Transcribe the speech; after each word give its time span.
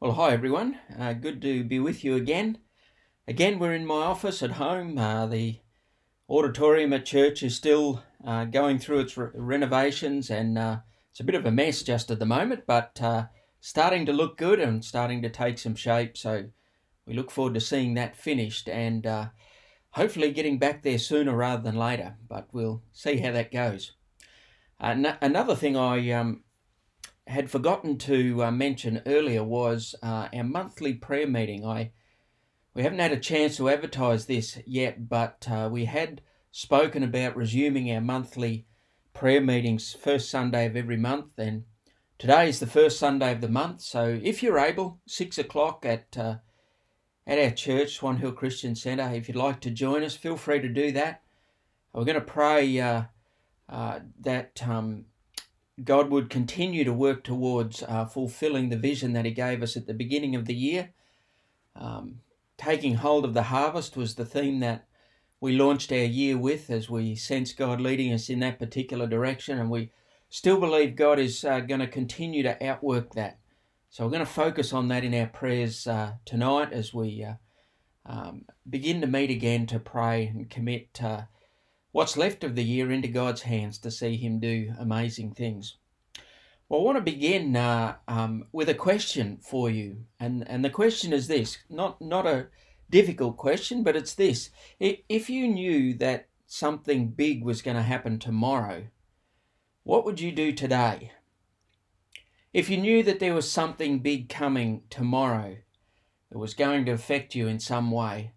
Well, 0.00 0.12
hi 0.12 0.30
everyone. 0.30 0.78
Uh, 0.96 1.12
good 1.12 1.42
to 1.42 1.64
be 1.64 1.80
with 1.80 2.04
you 2.04 2.14
again. 2.14 2.58
Again, 3.26 3.58
we're 3.58 3.74
in 3.74 3.84
my 3.84 4.04
office 4.04 4.44
at 4.44 4.52
home. 4.52 4.96
Uh, 4.96 5.26
the 5.26 5.58
auditorium 6.30 6.92
at 6.92 7.04
church 7.04 7.42
is 7.42 7.56
still 7.56 8.04
uh, 8.24 8.44
going 8.44 8.78
through 8.78 9.00
its 9.00 9.16
re- 9.16 9.30
renovations 9.34 10.30
and 10.30 10.56
uh, 10.56 10.76
it's 11.10 11.18
a 11.18 11.24
bit 11.24 11.34
of 11.34 11.44
a 11.44 11.50
mess 11.50 11.82
just 11.82 12.12
at 12.12 12.20
the 12.20 12.26
moment, 12.26 12.62
but 12.64 13.00
uh, 13.02 13.24
starting 13.58 14.06
to 14.06 14.12
look 14.12 14.38
good 14.38 14.60
and 14.60 14.84
starting 14.84 15.20
to 15.22 15.28
take 15.28 15.58
some 15.58 15.74
shape. 15.74 16.16
So 16.16 16.44
we 17.04 17.14
look 17.14 17.32
forward 17.32 17.54
to 17.54 17.60
seeing 17.60 17.94
that 17.94 18.14
finished 18.14 18.68
and 18.68 19.04
uh, 19.04 19.30
hopefully 19.90 20.30
getting 20.30 20.60
back 20.60 20.84
there 20.84 21.00
sooner 21.00 21.34
rather 21.34 21.64
than 21.64 21.74
later, 21.74 22.14
but 22.28 22.46
we'll 22.52 22.84
see 22.92 23.16
how 23.16 23.32
that 23.32 23.50
goes. 23.50 23.94
another 24.78 25.56
thing 25.56 25.76
I 25.76 26.12
um, 26.12 26.44
had 27.28 27.50
forgotten 27.50 27.98
to 27.98 28.42
uh, 28.42 28.50
mention 28.50 29.02
earlier 29.06 29.44
was 29.44 29.94
uh, 30.02 30.28
our 30.34 30.44
monthly 30.44 30.94
prayer 30.94 31.26
meeting. 31.26 31.64
I 31.64 31.92
we 32.74 32.82
haven't 32.82 33.00
had 33.00 33.12
a 33.12 33.18
chance 33.18 33.56
to 33.56 33.68
advertise 33.68 34.26
this 34.26 34.58
yet, 34.66 35.08
but 35.08 35.46
uh, 35.50 35.68
we 35.70 35.86
had 35.86 36.22
spoken 36.50 37.02
about 37.02 37.36
resuming 37.36 37.90
our 37.90 38.00
monthly 38.00 38.66
prayer 39.12 39.40
meetings 39.40 39.94
first 39.94 40.30
Sunday 40.30 40.66
of 40.66 40.76
every 40.76 40.96
month, 40.96 41.38
and 41.38 41.64
today 42.18 42.48
is 42.48 42.60
the 42.60 42.66
first 42.66 42.98
Sunday 42.98 43.32
of 43.32 43.40
the 43.40 43.48
month. 43.48 43.80
So 43.82 44.18
if 44.22 44.42
you're 44.42 44.58
able, 44.58 45.00
six 45.06 45.38
o'clock 45.38 45.84
at 45.84 46.16
uh, 46.16 46.36
at 47.28 47.38
our 47.38 47.50
church, 47.50 47.94
Swan 47.94 48.16
Hill 48.16 48.32
Christian 48.32 48.74
Centre. 48.74 49.10
If 49.12 49.28
you'd 49.28 49.36
like 49.36 49.60
to 49.60 49.70
join 49.70 50.02
us, 50.02 50.16
feel 50.16 50.38
free 50.38 50.60
to 50.60 50.68
do 50.68 50.90
that. 50.92 51.22
We're 51.92 52.04
going 52.06 52.14
to 52.14 52.22
pray 52.22 52.80
uh, 52.80 53.02
uh, 53.68 54.00
that 54.20 54.62
um, 54.66 55.04
God 55.84 56.10
would 56.10 56.30
continue 56.30 56.84
to 56.84 56.92
work 56.92 57.24
towards 57.24 57.82
uh, 57.82 58.04
fulfilling 58.06 58.68
the 58.68 58.76
vision 58.76 59.12
that 59.12 59.24
He 59.24 59.30
gave 59.30 59.62
us 59.62 59.76
at 59.76 59.86
the 59.86 59.94
beginning 59.94 60.34
of 60.34 60.46
the 60.46 60.54
year. 60.54 60.90
Um, 61.76 62.20
taking 62.56 62.96
hold 62.96 63.24
of 63.24 63.34
the 63.34 63.44
harvest 63.44 63.96
was 63.96 64.14
the 64.14 64.24
theme 64.24 64.60
that 64.60 64.86
we 65.40 65.56
launched 65.56 65.92
our 65.92 65.98
year 65.98 66.36
with 66.36 66.68
as 66.70 66.90
we 66.90 67.14
sense 67.14 67.52
God 67.52 67.80
leading 67.80 68.12
us 68.12 68.28
in 68.28 68.40
that 68.40 68.58
particular 68.58 69.06
direction, 69.06 69.58
and 69.58 69.70
we 69.70 69.90
still 70.28 70.58
believe 70.58 70.96
God 70.96 71.18
is 71.18 71.44
uh, 71.44 71.60
going 71.60 71.80
to 71.80 71.86
continue 71.86 72.42
to 72.42 72.66
outwork 72.66 73.14
that. 73.14 73.38
So 73.90 74.04
we're 74.04 74.10
going 74.10 74.26
to 74.26 74.26
focus 74.26 74.72
on 74.72 74.88
that 74.88 75.04
in 75.04 75.14
our 75.14 75.26
prayers 75.26 75.86
uh, 75.86 76.14
tonight 76.24 76.72
as 76.72 76.92
we 76.92 77.24
uh, 77.24 77.34
um, 78.04 78.44
begin 78.68 79.00
to 79.00 79.06
meet 79.06 79.30
again 79.30 79.66
to 79.66 79.78
pray 79.78 80.26
and 80.26 80.50
commit 80.50 81.00
uh, 81.02 81.22
what's 81.98 82.16
left 82.16 82.44
of 82.44 82.54
the 82.54 82.62
year 82.62 82.92
into 82.92 83.08
God's 83.08 83.42
hands 83.42 83.76
to 83.76 83.90
see 83.90 84.16
Him 84.16 84.38
do 84.38 84.72
amazing 84.78 85.32
things. 85.32 85.78
Well, 86.68 86.80
I 86.80 86.84
want 86.84 86.96
to 86.98 87.02
begin 87.02 87.56
uh, 87.56 87.96
um, 88.06 88.44
with 88.52 88.68
a 88.68 88.74
question 88.74 89.38
for 89.42 89.68
you, 89.68 90.04
and 90.20 90.48
and 90.48 90.64
the 90.64 90.70
question 90.70 91.12
is 91.12 91.26
this: 91.26 91.58
not 91.68 92.00
not 92.00 92.24
a 92.24 92.46
difficult 92.88 93.36
question, 93.36 93.82
but 93.82 93.96
it's 93.96 94.14
this: 94.14 94.50
if 94.78 95.28
you 95.28 95.48
knew 95.48 95.92
that 95.94 96.28
something 96.46 97.08
big 97.08 97.42
was 97.42 97.62
going 97.62 97.76
to 97.76 97.82
happen 97.82 98.20
tomorrow, 98.20 98.86
what 99.82 100.04
would 100.04 100.20
you 100.20 100.30
do 100.30 100.52
today? 100.52 101.10
If 102.54 102.70
you 102.70 102.76
knew 102.76 103.02
that 103.02 103.18
there 103.18 103.34
was 103.34 103.50
something 103.50 103.98
big 103.98 104.28
coming 104.28 104.82
tomorrow 104.88 105.56
that 106.30 106.38
was 106.38 106.54
going 106.54 106.84
to 106.84 106.92
affect 106.92 107.34
you 107.34 107.48
in 107.48 107.58
some 107.58 107.90
way, 107.90 108.34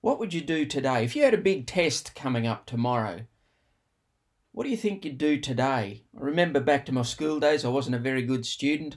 what 0.00 0.18
would 0.18 0.34
you 0.34 0.40
do 0.40 0.66
today? 0.66 1.04
If 1.04 1.16
you 1.16 1.22
had 1.22 1.34
a 1.34 1.38
big 1.38 1.66
test 1.66 2.14
coming 2.14 2.46
up 2.46 2.66
tomorrow, 2.66 3.26
what 4.52 4.64
do 4.64 4.70
you 4.70 4.76
think 4.76 5.04
you'd 5.04 5.18
do 5.18 5.38
today? 5.38 6.04
I 6.16 6.20
remember 6.20 6.60
back 6.60 6.86
to 6.86 6.92
my 6.92 7.02
school 7.02 7.40
days, 7.40 7.64
I 7.64 7.68
wasn't 7.68 7.96
a 7.96 8.00
very 8.00 8.22
good 8.22 8.46
student, 8.46 8.96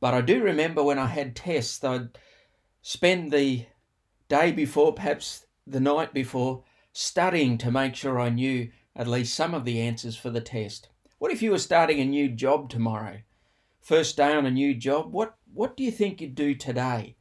but 0.00 0.14
I 0.14 0.20
do 0.20 0.42
remember 0.42 0.82
when 0.82 0.98
I 0.98 1.06
had 1.06 1.36
tests, 1.36 1.84
I'd 1.84 2.18
spend 2.82 3.30
the 3.30 3.66
day 4.28 4.50
before, 4.50 4.92
perhaps 4.92 5.46
the 5.66 5.80
night 5.80 6.12
before, 6.14 6.64
studying 6.92 7.58
to 7.58 7.70
make 7.70 7.94
sure 7.94 8.18
I 8.18 8.30
knew 8.30 8.70
at 8.96 9.06
least 9.06 9.34
some 9.34 9.54
of 9.54 9.64
the 9.64 9.80
answers 9.80 10.16
for 10.16 10.30
the 10.30 10.40
test. 10.40 10.88
What 11.18 11.30
if 11.30 11.42
you 11.42 11.50
were 11.50 11.58
starting 11.58 12.00
a 12.00 12.04
new 12.04 12.28
job 12.28 12.70
tomorrow? 12.70 13.18
First 13.80 14.16
day 14.16 14.32
on 14.32 14.46
a 14.46 14.50
new 14.50 14.74
job, 14.74 15.12
what, 15.12 15.36
what 15.52 15.76
do 15.76 15.84
you 15.84 15.90
think 15.90 16.20
you'd 16.20 16.34
do 16.34 16.54
today? 16.54 17.16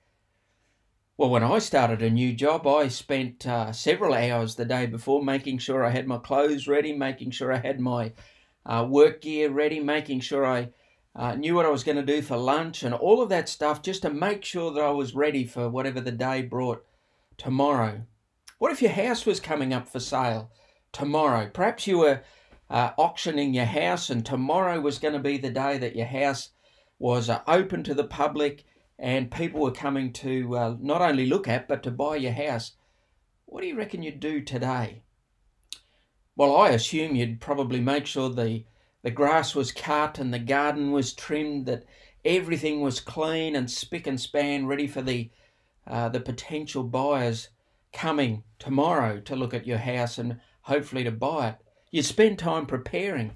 Well, 1.20 1.32
when 1.32 1.44
I 1.44 1.60
started 1.60 2.02
a 2.02 2.10
new 2.10 2.32
job, 2.32 2.66
I 2.66 2.88
spent 2.88 3.46
uh, 3.46 3.74
several 3.74 4.14
hours 4.14 4.56
the 4.56 4.64
day 4.64 4.86
before 4.86 5.22
making 5.22 5.58
sure 5.58 5.84
I 5.84 5.90
had 5.90 6.08
my 6.08 6.18
clothes 6.18 6.66
ready, 6.66 6.94
making 6.94 7.32
sure 7.32 7.52
I 7.52 7.58
had 7.58 7.82
my 7.82 8.14
uh, 8.66 8.88
work 8.90 9.20
gear 9.20 9.50
ready, 9.50 9.82
making 9.82 10.22
sure 10.22 10.46
I 10.46 10.70
uh, 11.18 11.36
knew 11.36 11.56
what 11.56 11.66
I 11.66 11.72
was 11.72 11.84
going 11.84 11.98
to 11.98 12.06
do 12.06 12.22
for 12.22 12.38
lunch 12.38 12.84
and 12.84 12.96
all 12.96 13.22
of 13.22 13.28
that 13.28 13.50
stuff 13.50 13.82
just 13.82 14.04
to 14.04 14.10
make 14.10 14.46
sure 14.46 14.72
that 14.72 14.82
I 14.82 14.92
was 14.92 15.14
ready 15.14 15.44
for 15.44 15.68
whatever 15.68 16.00
the 16.00 16.14
day 16.14 16.42
brought 16.42 16.86
tomorrow. 17.36 18.06
What 18.58 18.72
if 18.72 18.82
your 18.82 18.92
house 18.92 19.26
was 19.26 19.42
coming 19.42 19.74
up 19.74 19.90
for 19.90 20.00
sale 20.00 20.50
tomorrow? 20.94 21.50
Perhaps 21.54 21.86
you 21.86 21.98
were 21.98 22.22
uh, 22.70 22.92
auctioning 22.96 23.54
your 23.54 23.66
house 23.66 24.10
and 24.10 24.26
tomorrow 24.26 24.80
was 24.80 25.00
going 25.00 25.16
to 25.16 25.20
be 25.20 25.38
the 25.38 25.50
day 25.50 25.78
that 25.80 25.98
your 25.98 26.08
house 26.08 26.52
was 26.98 27.30
uh, 27.30 27.42
open 27.46 27.84
to 27.84 27.94
the 27.94 28.06
public 28.06 28.64
and 29.00 29.32
people 29.32 29.62
were 29.62 29.72
coming 29.72 30.12
to 30.12 30.58
uh, 30.58 30.76
not 30.80 31.02
only 31.02 31.26
look 31.26 31.48
at 31.48 31.68
but 31.68 31.82
to 31.84 31.92
buy 31.92 32.18
your 32.18 32.34
house, 32.34 32.74
what 33.46 33.62
do 33.62 33.68
you 33.68 33.78
reckon 33.78 34.04
you'd 34.04 34.20
do 34.20 34.42
today? 34.42 35.02
Well, 36.36 36.56
I 36.56 36.70
assume 36.70 37.16
you'd 37.16 37.42
probably 37.42 37.80
make 37.80 38.06
sure 38.06 38.30
the 38.30 38.66
the 39.02 39.12
grass 39.12 39.56
was 39.56 39.72
cut 39.72 40.20
and 40.20 40.34
the 40.34 40.40
garden 40.40 40.92
was 40.92 41.14
trimmed, 41.14 41.66
that 41.68 41.86
everything 42.26 42.82
was 42.82 43.00
clean 43.00 43.56
and 43.56 43.72
spick 43.72 44.06
and 44.06 44.20
span, 44.20 44.68
ready 44.68 44.88
for 44.88 45.02
the 45.02 45.30
uh, 45.88 46.10
the 46.10 46.20
potential 46.20 46.84
buyers 46.84 47.50
coming 47.94 48.44
tomorrow 48.60 49.20
to 49.22 49.36
look 49.36 49.54
at 49.54 49.66
your 49.66 49.78
house 49.78 50.18
and 50.18 50.40
hopefully 50.64 51.04
to 51.06 51.12
buy 51.12 51.50
it. 51.50 51.56
You'd 51.92 52.06
spend 52.06 52.38
time 52.38 52.66
preparing. 52.66 53.36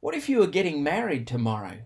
What 0.00 0.14
if 0.14 0.28
you 0.28 0.38
were 0.38 0.48
getting 0.48 0.82
married 0.82 1.26
tomorrow? 1.26 1.78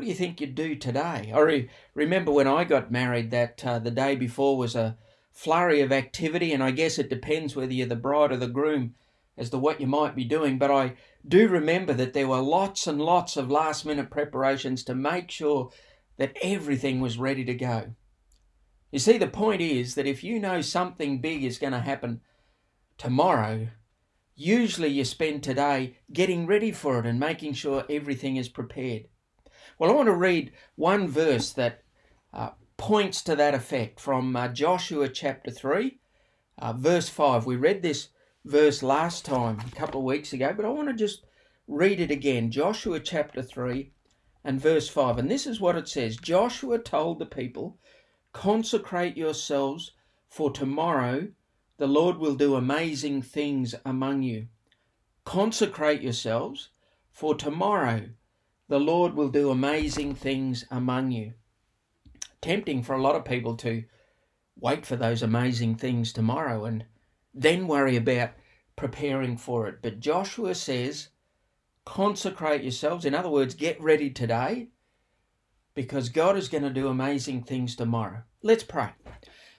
What 0.00 0.04
do 0.04 0.08
you 0.08 0.16
think 0.16 0.40
you'd 0.40 0.54
do 0.54 0.76
today? 0.76 1.30
I 1.30 1.38
re- 1.40 1.68
remember 1.92 2.32
when 2.32 2.48
I 2.48 2.64
got 2.64 2.90
married 2.90 3.30
that 3.32 3.62
uh, 3.66 3.78
the 3.78 3.90
day 3.90 4.16
before 4.16 4.56
was 4.56 4.74
a 4.74 4.96
flurry 5.30 5.82
of 5.82 5.92
activity, 5.92 6.54
and 6.54 6.62
I 6.62 6.70
guess 6.70 6.98
it 6.98 7.10
depends 7.10 7.54
whether 7.54 7.74
you're 7.74 7.86
the 7.86 7.96
bride 7.96 8.32
or 8.32 8.38
the 8.38 8.48
groom 8.48 8.94
as 9.36 9.50
to 9.50 9.58
what 9.58 9.78
you 9.78 9.86
might 9.86 10.16
be 10.16 10.24
doing. 10.24 10.56
But 10.56 10.70
I 10.70 10.94
do 11.28 11.48
remember 11.48 11.92
that 11.92 12.14
there 12.14 12.28
were 12.28 12.40
lots 12.40 12.86
and 12.86 12.98
lots 12.98 13.36
of 13.36 13.50
last 13.50 13.84
minute 13.84 14.08
preparations 14.08 14.84
to 14.84 14.94
make 14.94 15.30
sure 15.30 15.70
that 16.16 16.34
everything 16.42 17.02
was 17.02 17.18
ready 17.18 17.44
to 17.44 17.52
go. 17.52 17.94
You 18.90 19.00
see, 19.00 19.18
the 19.18 19.26
point 19.26 19.60
is 19.60 19.96
that 19.96 20.06
if 20.06 20.24
you 20.24 20.40
know 20.40 20.62
something 20.62 21.20
big 21.20 21.44
is 21.44 21.58
going 21.58 21.74
to 21.74 21.80
happen 21.80 22.22
tomorrow, 22.96 23.68
usually 24.34 24.88
you 24.88 25.04
spend 25.04 25.42
today 25.42 25.98
getting 26.10 26.46
ready 26.46 26.72
for 26.72 27.00
it 27.00 27.04
and 27.04 27.20
making 27.20 27.52
sure 27.52 27.84
everything 27.90 28.36
is 28.36 28.48
prepared. 28.48 29.09
Well, 29.78 29.90
I 29.90 29.94
want 29.94 30.06
to 30.06 30.14
read 30.14 30.52
one 30.76 31.08
verse 31.08 31.52
that 31.52 31.82
uh, 32.32 32.50
points 32.76 33.22
to 33.22 33.36
that 33.36 33.54
effect 33.54 34.00
from 34.00 34.34
uh, 34.36 34.48
Joshua 34.48 35.08
chapter 35.08 35.50
3, 35.50 35.98
uh, 36.58 36.72
verse 36.72 37.08
5. 37.08 37.46
We 37.46 37.56
read 37.56 37.82
this 37.82 38.08
verse 38.44 38.82
last 38.82 39.24
time, 39.24 39.60
a 39.60 39.76
couple 39.76 40.00
of 40.00 40.06
weeks 40.06 40.32
ago, 40.32 40.52
but 40.56 40.64
I 40.64 40.68
want 40.68 40.88
to 40.88 40.94
just 40.94 41.24
read 41.68 42.00
it 42.00 42.10
again. 42.10 42.50
Joshua 42.50 43.00
chapter 43.00 43.42
3 43.42 43.92
and 44.44 44.60
verse 44.60 44.88
5. 44.88 45.18
And 45.18 45.30
this 45.30 45.46
is 45.46 45.60
what 45.60 45.76
it 45.76 45.88
says 45.88 46.16
Joshua 46.16 46.78
told 46.78 47.18
the 47.18 47.26
people, 47.26 47.78
Consecrate 48.32 49.16
yourselves, 49.16 49.92
for 50.28 50.50
tomorrow 50.50 51.28
the 51.78 51.86
Lord 51.86 52.18
will 52.18 52.34
do 52.34 52.54
amazing 52.54 53.22
things 53.22 53.74
among 53.84 54.22
you. 54.22 54.48
Consecrate 55.24 56.02
yourselves, 56.02 56.70
for 57.10 57.34
tomorrow 57.34 58.10
the 58.70 58.78
Lord 58.78 59.14
will 59.14 59.30
do 59.30 59.50
amazing 59.50 60.14
things 60.14 60.64
among 60.70 61.10
you. 61.10 61.32
Tempting 62.40 62.84
for 62.84 62.94
a 62.94 63.02
lot 63.02 63.16
of 63.16 63.24
people 63.24 63.56
to 63.56 63.82
wait 64.60 64.86
for 64.86 64.94
those 64.94 65.24
amazing 65.24 65.74
things 65.74 66.12
tomorrow 66.12 66.64
and 66.64 66.84
then 67.34 67.66
worry 67.66 67.96
about 67.96 68.30
preparing 68.76 69.36
for 69.36 69.66
it. 69.66 69.78
But 69.82 69.98
Joshua 69.98 70.54
says, 70.54 71.08
consecrate 71.84 72.62
yourselves. 72.62 73.04
In 73.04 73.12
other 73.12 73.28
words, 73.28 73.56
get 73.56 73.82
ready 73.82 74.08
today 74.08 74.68
because 75.74 76.08
God 76.08 76.36
is 76.36 76.48
going 76.48 76.62
to 76.62 76.70
do 76.70 76.86
amazing 76.86 77.42
things 77.42 77.74
tomorrow. 77.74 78.22
Let's 78.40 78.62
pray. 78.62 78.90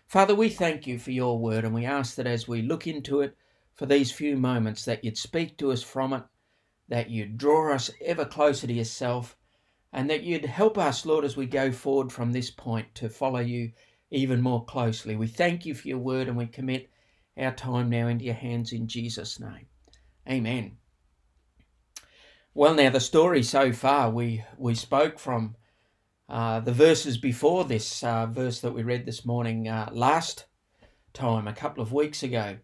Father, 0.08 0.34
we 0.34 0.48
thank 0.48 0.88
you 0.88 0.98
for 0.98 1.12
your 1.12 1.38
word 1.38 1.66
and 1.66 1.74
we 1.74 1.84
ask 1.84 2.16
that 2.16 2.28
as 2.28 2.48
we 2.48 2.62
look 2.62 2.88
into 2.88 3.20
it 3.20 3.36
for 3.76 3.86
these 3.86 4.10
few 4.10 4.38
moments 4.38 4.86
that 4.86 5.04
you'd 5.04 5.18
speak 5.18 5.58
to 5.58 5.74
us 5.74 5.84
from 5.84 6.14
it 6.14 6.24
that 6.92 7.10
you'd 7.10 7.38
draw 7.38 7.74
us 7.74 7.90
ever 8.02 8.26
closer 8.26 8.68
to 8.68 8.74
yourself, 8.74 9.38
and 9.94 10.10
that 10.10 10.24
you'd 10.24 10.44
help 10.44 10.78
us, 10.78 11.06
Lord, 11.06 11.24
as 11.24 11.38
we 11.38 11.46
go 11.46 11.72
forward 11.72 12.12
from 12.12 12.34
this 12.34 12.52
point 12.52 12.94
to 12.96 13.08
follow 13.08 13.40
you 13.40 13.72
even 14.10 14.42
more 14.42 14.66
closely. 14.66 15.16
We 15.16 15.28
thank 15.28 15.66
you 15.66 15.74
for 15.74 15.88
your 15.88 16.00
word 16.00 16.28
and 16.28 16.36
we 16.36 16.48
commit 16.48 16.90
our 17.38 17.54
time 17.54 17.90
now 17.90 18.08
into 18.08 18.26
your 18.26 18.34
hands 18.34 18.74
in 18.74 18.88
Jesus' 18.88 19.40
name. 19.40 19.68
Amen. 20.30 20.78
Well, 22.54 22.74
now 22.74 22.90
the 22.90 23.00
story 23.00 23.42
so 23.44 23.72
far 23.72 24.12
we 24.12 24.44
we 24.58 24.76
spoke 24.76 25.18
from 25.18 25.56
uh, 26.28 26.60
the 26.60 26.74
verses 26.74 27.18
before 27.18 27.64
this 27.64 28.04
uh, 28.04 28.26
verse 28.26 28.60
that 28.60 28.74
we 28.74 28.84
read 28.84 29.06
this 29.06 29.26
morning 29.26 29.70
uh, 29.70 29.90
last 29.94 30.46
time, 31.14 31.48
a 31.48 31.54
couple 31.54 31.82
of 31.82 31.94
weeks 31.94 32.22
ago. 32.22 32.58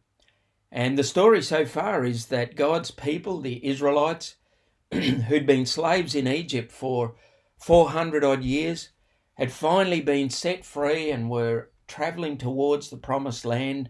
And 0.71 0.97
the 0.97 1.03
story 1.03 1.41
so 1.41 1.65
far 1.65 2.03
is 2.03 2.27
that 2.27 2.55
God's 2.55 2.91
people, 2.91 3.39
the 3.39 3.65
Israelites, 3.65 4.35
who'd 4.91 5.45
been 5.45 5.65
slaves 5.65 6.13
in 6.13 6.27
Egypt 6.27 6.71
for 6.71 7.15
400 7.57 8.23
odd 8.23 8.43
years, 8.43 8.89
had 9.35 9.51
finally 9.51 10.01
been 10.01 10.29
set 10.29 10.65
free 10.65 11.09
and 11.09 11.29
were 11.29 11.69
traveling 11.87 12.37
towards 12.37 12.89
the 12.89 12.97
promised 12.97 13.45
land. 13.45 13.89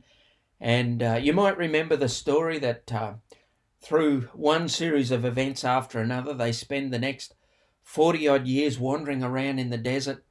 And 0.60 1.02
uh, 1.02 1.20
you 1.22 1.34
might 1.34 1.58
remember 1.58 1.96
the 1.96 2.10
story 2.10 2.60
that 2.60 2.92
uh, 2.94 3.14
through 3.82 4.30
one 4.34 4.68
series 4.68 5.12
of 5.12 5.26
events 5.26 5.64
after 5.64 6.00
another, 6.00 6.34
they 6.34 6.52
spend 6.52 6.94
the 6.94 7.00
next 7.00 7.34
40 7.84 8.28
odd 8.28 8.48
years 8.48 8.78
wandering 8.78 9.24
around 9.24 9.60
in 9.60 9.70
the 9.70 9.78
desert 9.78 10.24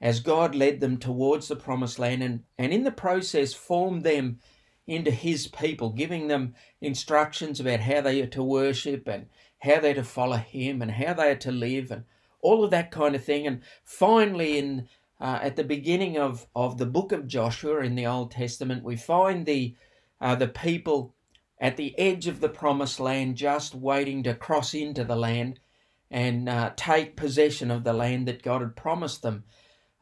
as 0.00 0.20
God 0.20 0.54
led 0.54 0.80
them 0.80 0.98
towards 0.98 1.48
the 1.48 1.56
promised 1.56 1.98
land 1.98 2.22
and, 2.22 2.42
and 2.58 2.72
in 2.72 2.84
the 2.84 2.90
process 2.90 3.54
formed 3.54 4.02
them 4.02 4.40
into 4.86 5.10
his 5.10 5.46
people, 5.46 5.90
giving 5.90 6.28
them 6.28 6.54
instructions 6.80 7.60
about 7.60 7.80
how 7.80 8.00
they 8.00 8.20
are 8.20 8.26
to 8.26 8.42
worship 8.42 9.08
and 9.08 9.26
how 9.60 9.80
they're 9.80 9.94
to 9.94 10.04
follow 10.04 10.36
him 10.36 10.82
and 10.82 10.90
how 10.90 11.14
they 11.14 11.30
are 11.30 11.36
to 11.36 11.50
live 11.50 11.90
and 11.90 12.04
all 12.40 12.62
of 12.62 12.70
that 12.70 12.90
kind 12.90 13.14
of 13.14 13.24
thing. 13.24 13.46
And 13.46 13.62
finally, 13.82 14.58
in 14.58 14.88
uh, 15.20 15.38
at 15.40 15.56
the 15.56 15.64
beginning 15.64 16.18
of, 16.18 16.46
of 16.54 16.76
the 16.76 16.86
book 16.86 17.12
of 17.12 17.26
Joshua 17.26 17.80
in 17.80 17.94
the 17.94 18.06
Old 18.06 18.30
Testament, 18.30 18.84
we 18.84 18.96
find 18.96 19.46
the 19.46 19.74
uh, 20.20 20.34
the 20.34 20.48
people 20.48 21.14
at 21.60 21.76
the 21.76 21.98
edge 21.98 22.26
of 22.26 22.40
the 22.40 22.48
promised 22.48 23.00
land, 23.00 23.36
just 23.36 23.74
waiting 23.74 24.22
to 24.22 24.34
cross 24.34 24.74
into 24.74 25.04
the 25.04 25.16
land 25.16 25.60
and 26.10 26.48
uh, 26.48 26.70
take 26.76 27.16
possession 27.16 27.70
of 27.70 27.84
the 27.84 27.92
land 27.92 28.28
that 28.28 28.42
God 28.42 28.60
had 28.60 28.76
promised 28.76 29.22
them 29.22 29.44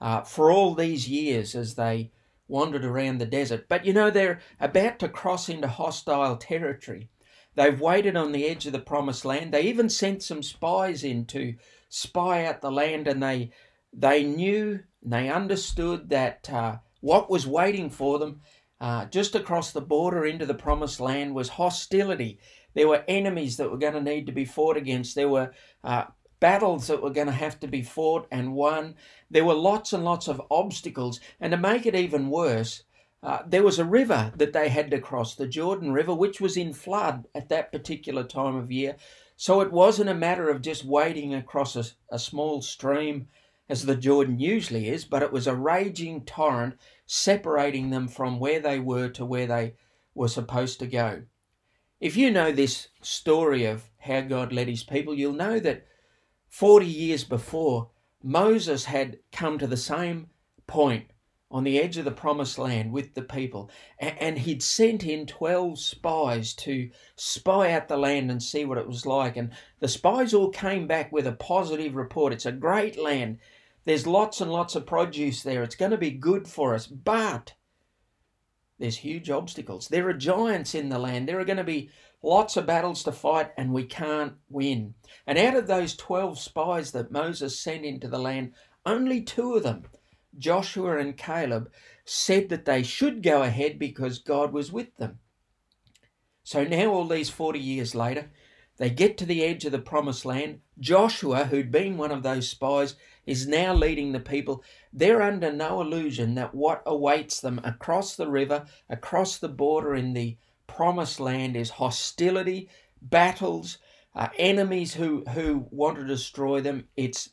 uh, 0.01 0.23
for 0.23 0.51
all 0.51 0.75
these 0.75 1.09
years 1.09 1.55
as 1.55 1.75
they 1.75 2.11
wandered 2.53 2.85
around 2.85 3.19
the 3.19 3.27
desert. 3.27 3.67
But 3.69 3.85
you 3.85 3.93
know, 3.93 4.11
they're 4.11 4.41
about 4.61 4.99
to 5.01 5.09
cross 5.09 5.49
into 5.49 5.67
hostile 5.67 6.37
territory. 6.37 7.09
They've 7.55 7.81
waited 7.81 8.17
on 8.17 8.33
the 8.33 8.47
edge 8.47 8.67
of 8.67 8.73
the 8.73 8.79
promised 8.79 9.25
land. 9.25 9.53
They 9.53 9.63
even 9.63 9.89
sent 9.89 10.23
some 10.23 10.43
spies 10.43 11.03
in 11.03 11.25
to 11.27 11.55
spy 11.89 12.45
out 12.45 12.61
the 12.61 12.71
land, 12.71 13.09
and 13.09 13.23
they 13.23 13.51
they 13.93 14.23
knew, 14.23 14.81
they 15.03 15.29
understood 15.29 16.11
that 16.11 16.49
uh, 16.51 16.77
what 17.01 17.29
was 17.29 17.47
waiting 17.47 17.91
for 17.91 18.19
them 18.19 18.41
uh, 18.81 19.07
just 19.07 19.35
across 19.35 19.73
the 19.73 19.81
border 19.81 20.25
into 20.25 20.47
the 20.47 20.55
promised 20.55 21.01
land 21.01 21.35
was 21.35 21.51
hostility. 21.51 22.39
There 22.75 22.89
were 22.89 23.05
enemies 23.07 23.57
that 23.57 23.71
were 23.71 23.79
going 23.79 23.95
to 23.95 24.01
need 24.01 24.27
to 24.27 24.33
be 24.33 24.45
fought 24.45 24.77
against. 24.77 25.15
There 25.15 25.29
were 25.29 25.53
uh, 25.85 26.05
battles 26.43 26.89
that 26.89 27.01
were 27.01 27.11
going 27.11 27.29
to 27.29 27.33
have 27.33 27.61
to 27.61 27.69
be 27.69 27.83
fought 27.83 28.27
and 28.33 28.53
won. 28.53 28.97
There 29.31 29.45
were 29.45 29.55
lots 29.55 29.93
and 29.93 30.05
lots 30.05 30.27
of 30.27 30.43
obstacles. 30.51 31.21
And 31.41 31.53
to 31.53 31.57
make 31.57 31.87
it 31.87 31.95
even 31.95 32.31
worse, 32.31 32.83
uh, 33.23 33.45
there 33.47 33.63
was 33.63 33.79
a 33.79 33.85
river 33.85 34.33
that 34.35 34.53
they 34.53 34.69
had 34.69 34.91
to 34.91 35.01
cross, 35.01 35.37
the 35.37 35.47
Jordan 35.47 35.93
River, 35.93 36.13
which 36.13 36.41
was 36.41 36.57
in 36.57 36.73
flood 36.73 37.29
at 37.33 37.49
that 37.51 37.71
particular 37.71 38.25
time 38.25 38.57
of 38.57 38.73
year. 38.73 38.97
So 39.37 39.61
it 39.61 39.71
wasn't 39.71 40.11
a 40.11 40.15
matter 40.15 40.49
of 40.49 40.63
just 40.63 40.85
wading 40.85 41.33
across 41.33 41.77
a, 41.77 41.85
a 42.11 42.19
small 42.19 42.61
stream 42.61 43.29
as 43.69 43.87
the 43.87 43.95
Jordan 43.95 44.41
usually 44.41 44.89
is, 44.89 45.05
but 45.05 45.23
it 45.23 45.33
was 45.33 45.47
a 45.47 45.55
raging 45.55 46.25
torrent 46.25 46.75
separating 47.07 47.91
them 47.91 48.09
from 48.09 48.41
where 48.41 48.59
they 48.59 48.81
were 48.81 49.09
to 49.11 49.25
where 49.25 49.47
they 49.47 49.75
were 50.13 50.27
supposed 50.27 50.81
to 50.81 50.89
go. 50.89 51.23
If 52.01 52.17
you 52.17 52.33
know 52.33 52.51
this 52.51 52.89
story 53.01 53.65
of 53.65 53.85
how 54.01 54.23
God 54.23 54.53
led 54.53 54.67
his 54.67 54.83
people, 54.83 55.15
you'll 55.15 55.35
know 55.35 55.61
that 55.61 55.87
40 56.53 56.85
years 56.85 57.25
before, 57.25 57.89
Moses 58.23 58.85
had 58.85 59.19
come 59.33 59.59
to 59.59 59.67
the 59.67 59.77
same 59.77 60.29
point 60.67 61.07
on 61.51 61.65
the 61.65 61.81
edge 61.81 61.97
of 61.97 62.05
the 62.05 62.11
promised 62.11 62.59
land 62.59 62.93
with 62.93 63.15
the 63.15 63.23
people, 63.23 63.71
and 63.99 64.39
he'd 64.39 64.63
sent 64.63 65.03
in 65.03 65.27
12 65.27 65.79
spies 65.79 66.53
to 66.53 66.91
spy 67.17 67.73
out 67.73 67.89
the 67.89 67.97
land 67.97 68.31
and 68.31 68.43
see 68.43 68.67
what 68.67 68.77
it 68.77 68.87
was 68.87 69.07
like. 69.07 69.39
And 69.39 69.51
the 69.81 69.89
spies 69.89 70.35
all 70.35 70.51
came 70.51 70.87
back 70.87 71.11
with 71.11 71.27
a 71.27 71.33
positive 71.33 71.95
report. 71.95 72.35
It's 72.35 72.47
a 72.47 72.53
great 72.53 72.99
land. 72.99 73.39
There's 73.87 74.07
lots 74.07 74.43
and 74.43 74.53
lots 74.53 74.77
of 74.77 74.85
produce 74.85 75.43
there. 75.43 75.63
It's 75.63 75.75
going 75.75 75.91
to 75.91 75.97
be 75.97 76.11
good 76.11 76.47
for 76.47 76.75
us. 76.75 76.87
But 76.87 77.55
there's 78.79 78.99
huge 78.99 79.31
obstacles. 79.31 79.89
There 79.89 80.07
are 80.07 80.15
giants 80.15 80.75
in 80.75 80.91
the 80.91 80.99
land. 80.99 81.27
There 81.27 81.41
are 81.41 81.47
going 81.47 81.57
to 81.57 81.65
be 81.65 81.89
lots 82.23 82.57
of 82.57 82.67
battles 82.67 83.03
to 83.05 83.13
fight, 83.13 83.51
and 83.57 83.73
we 83.73 83.85
can't 83.85 84.35
win. 84.49 84.95
And 85.27 85.39
out 85.39 85.57
of 85.57 85.67
those 85.67 85.97
12 85.97 86.39
spies 86.39 86.93
that 86.93 87.11
Moses 87.11 87.59
sent 87.59 87.85
into 87.85 88.09
the 88.09 88.19
land, 88.19 88.53
only 88.87 89.23
two 89.23 89.55
of 89.55 89.63
them 89.63 89.87
Joshua 90.39 90.99
and 90.99 91.17
Caleb 91.17 91.71
said 92.05 92.49
that 92.49 92.65
they 92.65 92.83
should 92.83 93.23
go 93.23 93.43
ahead 93.43 93.79
because 93.79 94.19
God 94.19 94.53
was 94.53 94.73
with 94.73 94.97
them. 94.97 95.19
So 96.43 96.65
now, 96.65 96.93
all 96.93 97.07
these 97.07 97.31
40 97.31 97.59
years 97.59 97.95
later, 97.95 98.31
they 98.79 98.91
get 98.91 99.17
to 99.19 99.27
the 99.27 99.45
edge 99.45 99.65
of 99.65 99.73
the 99.73 99.79
promised 99.79 100.25
land. 100.25 100.61
Joshua, 100.81 101.45
who'd 101.45 101.71
been 101.71 101.97
one 101.97 102.11
of 102.11 102.23
those 102.23 102.49
spies, 102.49 102.97
is 103.27 103.47
now 103.47 103.75
leading 103.75 104.13
the 104.13 104.21
people. 104.21 104.65
They're 104.93 105.23
under 105.23 105.53
no 105.53 105.81
illusion 105.81 106.35
that 106.35 106.55
what 106.55 106.83
awaits 106.87 107.41
them 107.41 107.61
across 107.63 108.17
the 108.17 108.29
river, 108.29 108.67
across 108.89 109.39
the 109.39 109.49
border 109.49 109.95
in 109.95 110.15
the 110.15 110.37
promised 110.75 111.21
land 111.21 111.57
is 111.57 111.71
hostility, 111.71 112.69
battles, 113.01 113.79
uh, 114.15 114.29
enemies 114.39 114.95
who, 114.95 115.25
who 115.31 115.67
want 115.71 115.99
to 115.99 116.07
destroy 116.07 116.61
them. 116.61 116.89
It's 116.97 117.31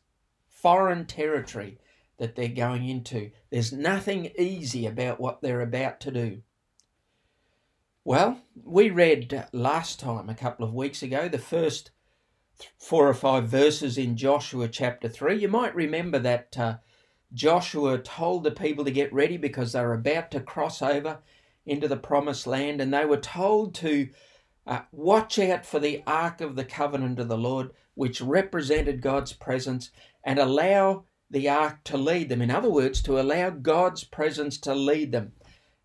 foreign 0.48 1.06
territory 1.06 1.80
that 2.18 2.36
they're 2.36 2.50
going 2.50 2.88
into. 2.88 3.32
There's 3.50 3.72
nothing 3.72 4.32
easy 4.38 4.86
about 4.86 5.20
what 5.20 5.42
they're 5.42 5.62
about 5.62 6.00
to 6.02 6.12
do. 6.12 6.42
Well, 8.04 8.42
we 8.64 8.90
read 8.90 9.48
last 9.54 10.00
time, 10.00 10.30
a 10.30 10.36
couple 10.36 10.66
of 10.66 10.74
weeks 10.74 11.04
ago, 11.04 11.30
the 11.30 11.38
first 11.38 11.92
four 12.78 13.08
or 13.08 13.14
five 13.14 13.48
verses 13.48 13.98
in 13.98 14.18
Joshua 14.18 14.68
chapter 14.68 15.08
3. 15.08 15.36
You 15.36 15.48
might 15.48 15.76
remember 15.76 16.20
that 16.20 16.58
uh, 16.58 16.78
Joshua 17.34 18.00
told 18.00 18.44
the 18.44 18.52
people 18.52 18.84
to 18.84 18.92
get 18.92 19.14
ready 19.14 19.38
because 19.38 19.72
they 19.72 19.82
were 19.82 19.94
about 19.94 20.32
to 20.32 20.40
cross 20.42 20.82
over 20.82 21.20
into 21.66 21.88
the 21.88 21.98
promised 21.98 22.48
land 22.48 22.82
and 22.82 22.94
they 22.94 23.06
were 23.06 23.18
told 23.18 23.76
to 23.76 24.10
uh, 24.66 24.82
watch 24.92 25.40
out 25.40 25.66
for 25.66 25.80
the 25.80 26.04
ark 26.06 26.42
of 26.42 26.56
the 26.56 26.64
covenant 26.64 27.20
of 27.20 27.28
the 27.28 27.38
Lord, 27.38 27.72
which 27.96 28.22
represented 28.22 29.02
God's 29.02 29.34
presence, 29.34 29.90
and 30.24 30.38
allow 30.38 31.06
the 31.32 31.50
ark 31.50 31.84
to 31.86 31.98
lead 31.98 32.30
them. 32.30 32.42
In 32.42 32.52
other 32.52 32.70
words, 32.70 33.02
to 33.04 33.20
allow 33.20 33.50
God's 33.50 34.04
presence 34.04 34.58
to 34.60 34.76
lead 34.76 35.12
them 35.12 35.34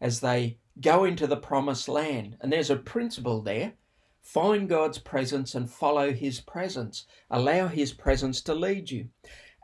as 0.00 0.20
they 0.20 0.58
go 0.80 1.04
into 1.04 1.26
the 1.26 1.37
promised 1.37 1.88
land. 1.88 2.37
And 2.40 2.52
there's 2.52 2.70
a 2.70 2.76
principle 2.76 3.42
there. 3.42 3.75
Find 4.20 4.68
God's 4.68 4.99
presence 4.99 5.54
and 5.54 5.70
follow 5.70 6.12
his 6.12 6.40
presence. 6.40 7.06
Allow 7.30 7.68
his 7.68 7.92
presence 7.92 8.40
to 8.42 8.54
lead 8.54 8.90
you. 8.90 9.08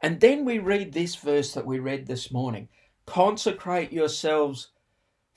And 0.02 0.20
then 0.20 0.44
we 0.44 0.58
read 0.58 0.92
this 0.92 1.14
verse 1.16 1.52
that 1.54 1.66
we 1.66 1.78
read 1.78 2.06
this 2.06 2.30
morning 2.30 2.68
Consecrate 3.06 3.92
yourselves, 3.92 4.68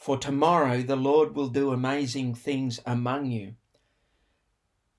for 0.03 0.17
tomorrow 0.17 0.81
the 0.81 0.97
Lord 0.97 1.33
will 1.33 1.47
do 1.47 1.71
amazing 1.71 2.35
things 2.35 2.77
among 2.85 3.31
you. 3.31 3.55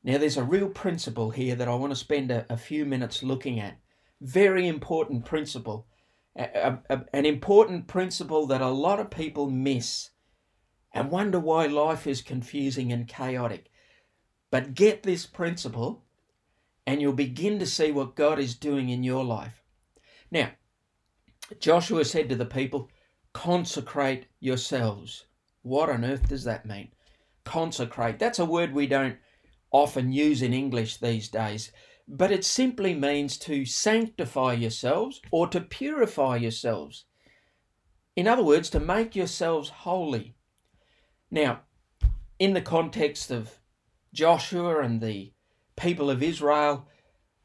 Now, 0.03 0.17
there's 0.17 0.39
a 0.39 0.43
real 0.43 0.71
principle 0.71 1.29
here 1.29 1.55
that 1.57 1.69
I 1.69 1.75
want 1.75 1.93
to 1.93 1.97
spend 1.97 2.31
a, 2.31 2.47
a 2.49 2.57
few 2.57 2.87
minutes 2.87 3.23
looking 3.23 3.61
at 3.61 3.77
very 4.23 4.67
important 4.67 5.27
principle, 5.27 5.87
a, 6.35 6.79
a, 6.89 7.03
an 7.13 7.27
important 7.27 7.87
principle 7.87 8.47
that 8.47 8.63
a 8.63 8.71
lot 8.71 8.99
of 8.99 9.11
people 9.11 9.51
miss 9.51 10.09
and 10.95 11.11
wonder 11.11 11.39
why 11.39 11.67
life 11.67 12.07
is 12.07 12.23
confusing 12.23 12.91
and 12.91 13.07
chaotic. 13.07 13.71
But 14.51 14.73
get 14.73 15.03
this 15.03 15.27
principle, 15.27 16.07
and 16.87 17.03
you'll 17.03 17.13
begin 17.13 17.59
to 17.59 17.67
see 17.67 17.93
what 17.93 18.17
God 18.17 18.39
is 18.39 18.55
doing 18.55 18.89
in 18.89 19.03
your 19.03 19.23
life. 19.23 19.63
Now, 20.31 20.53
Joshua 21.61 22.07
said 22.07 22.31
to 22.31 22.37
the 22.37 22.47
people, 22.47 22.89
Consecrate 23.35 24.27
yourselves. 24.41 25.27
What 25.61 25.91
on 25.91 26.05
earth 26.05 26.29
does 26.29 26.45
that 26.45 26.65
mean? 26.65 26.93
Consecrate. 27.45 28.19
That's 28.19 28.39
a 28.39 28.47
word 28.47 28.73
we 28.73 28.87
don't 28.87 29.17
often 29.71 30.13
use 30.13 30.41
in 30.41 30.55
English 30.55 30.97
these 30.97 31.29
days 31.29 31.71
but 32.07 32.31
it 32.31 32.45
simply 32.45 32.95
means 32.95 33.39
to 33.39 33.65
sanctify 33.65 34.53
yourselves 34.53 35.21
or 35.31 35.49
to 35.49 35.61
purify 35.61 36.37
yourselves. 36.37 37.05
In 38.15 38.29
other 38.29 38.45
words, 38.45 38.71
to 38.71 38.81
make 38.81 39.17
yourselves 39.17 39.71
holy. 39.71 40.35
Now, 41.31 41.63
in 42.39 42.53
the 42.53 42.61
context 42.61 43.31
of 43.31 43.59
Joshua 44.13 44.81
and 44.81 45.01
the 45.01 45.33
people 45.77 46.11
of 46.11 46.23
Israel, 46.23 46.87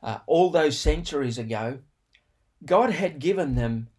uh, 0.03 0.19
all 0.27 0.49
those 0.49 0.77
centuries 0.77 1.37
ago, 1.37 1.79
God 2.65 2.91
had 2.91 3.19
given 3.19 3.55
them 3.55 3.89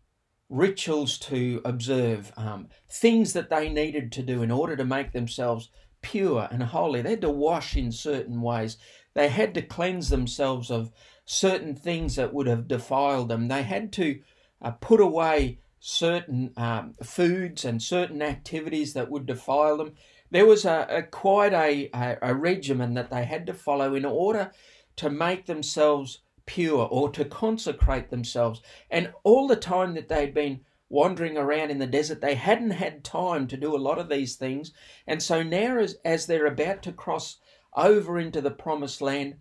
rituals 0.51 1.17
to 1.17 1.63
observe, 1.65 2.33
um, 2.37 2.69
things 2.91 3.33
that 3.33 3.49
they 3.49 3.69
needed 3.69 4.13
to 4.13 4.23
do 4.23 4.43
in 4.43 4.51
order 4.51 4.77
to 4.77 4.85
make 4.85 5.13
themselves 5.13 5.71
pure 6.03 6.49
and 6.51 6.63
holy. 6.63 7.01
They 7.01 7.11
had 7.11 7.21
to 7.23 7.31
wash 7.31 7.77
in 7.77 7.93
certain 7.93 8.43
ways. 8.43 8.77
They 9.15 9.29
had 9.29 9.55
to 9.55 9.63
cleanse 9.63 10.11
themselves 10.11 10.71
of 10.71 10.91
certain 11.25 11.77
things 11.77 12.17
that 12.17 12.35
would 12.35 12.49
have 12.49 12.69
defiled 12.69 13.29
them. 13.29 13.49
They 13.49 13.63
had 13.63 13.93
to 13.95 14.21
uh, 14.61 14.73
put 14.73 15.01
away 15.01 15.61
certain 15.79 16.53
um, 16.57 16.95
foods 17.03 17.65
and 17.65 17.81
certain 17.81 18.21
activities 18.21 18.93
that 18.95 19.11
would 19.11 19.27
defile 19.27 19.79
them. 19.79 19.95
There 20.31 20.47
was 20.47 20.65
a, 20.65 20.87
a 20.91 21.03
quite 21.03 21.53
a, 21.53 21.91
a, 21.95 22.19
a 22.23 22.35
regimen 22.35 22.95
that 22.95 23.11
they 23.11 23.25
had 23.25 23.47
to 23.47 23.55
follow 23.55 23.95
in 23.95 24.05
order 24.05 24.51
to 24.97 25.11
make 25.11 25.47
themselves 25.47 26.23
pure 26.51 26.89
or 26.91 27.09
to 27.11 27.25
consecrate 27.25 28.11
themselves. 28.11 28.61
And 28.91 29.13
all 29.23 29.47
the 29.47 29.55
time 29.55 29.95
that 29.95 30.09
they'd 30.09 30.35
been 30.35 30.63
wandering 30.89 31.39
around 31.39 31.71
in 31.71 31.79
the 31.79 31.87
desert, 31.87 32.21
they 32.21 32.35
hadn't 32.35 32.73
had 32.73 33.05
time 33.05 33.47
to 33.47 33.57
do 33.57 33.77
a 33.77 33.79
lot 33.79 34.01
of 34.01 34.09
these 34.09 34.35
things. 34.35 34.73
And 35.07 35.23
so 35.23 35.45
now, 35.45 35.79
as, 35.79 35.99
as 36.05 36.27
they're 36.27 36.47
about 36.47 36.83
to 36.83 36.93
cross 36.93 37.39
over 37.77 38.19
into 38.19 38.41
the 38.41 38.51
promised 38.51 39.01
land, 39.01 39.37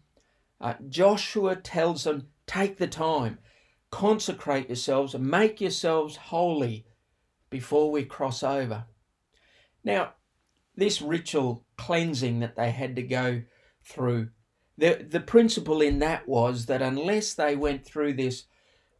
uh, 0.61 0.75
Joshua 0.87 1.55
tells 1.55 2.03
them, 2.03 2.27
Take 2.45 2.77
the 2.77 2.87
time, 2.87 3.39
consecrate 3.89 4.69
yourselves, 4.69 5.17
make 5.17 5.59
yourselves 5.59 6.15
holy 6.15 6.85
before 7.49 7.89
we 7.89 8.05
cross 8.05 8.43
over. 8.43 8.85
Now, 9.83 10.13
this 10.75 11.01
ritual 11.01 11.65
cleansing 11.75 12.39
that 12.41 12.55
they 12.55 12.69
had 12.69 12.95
to 12.97 13.01
go 13.01 13.41
through, 13.83 14.29
the, 14.79 15.05
the 15.07 15.19
principle 15.19 15.81
in 15.81 15.99
that 15.99 16.27
was 16.27 16.65
that 16.67 16.81
unless 16.81 17.33
they 17.33 17.55
went 17.55 17.85
through 17.85 18.13
this, 18.13 18.45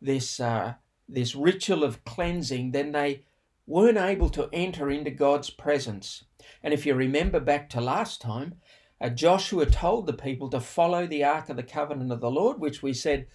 this, 0.01 0.39
uh, 0.39 0.73
this 1.07 1.35
ritual 1.35 1.83
of 1.83 2.03
cleansing, 2.03 2.71
then 2.71 2.91
they 2.91 3.23
weren't 3.65 3.97
able 3.97 4.29
to 4.31 4.49
enter 4.51 4.89
into 4.89 5.11
God's 5.11 5.49
presence. 5.49 6.25
And 6.61 6.73
if 6.73 6.85
you 6.85 6.95
remember 6.95 7.39
back 7.39 7.69
to 7.69 7.81
last 7.81 8.21
time, 8.21 8.55
uh, 8.99 9.09
Joshua 9.09 9.65
told 9.65 10.05
the 10.05 10.13
people 10.13 10.49
to 10.49 10.59
follow 10.59 11.07
the 11.07 11.23
Ark 11.23 11.49
of 11.49 11.55
the 11.55 11.63
Covenant 11.63 12.11
of 12.11 12.19
the 12.19 12.31
Lord, 12.31 12.59
which 12.59 12.83
we 12.83 12.93
said 12.93 13.27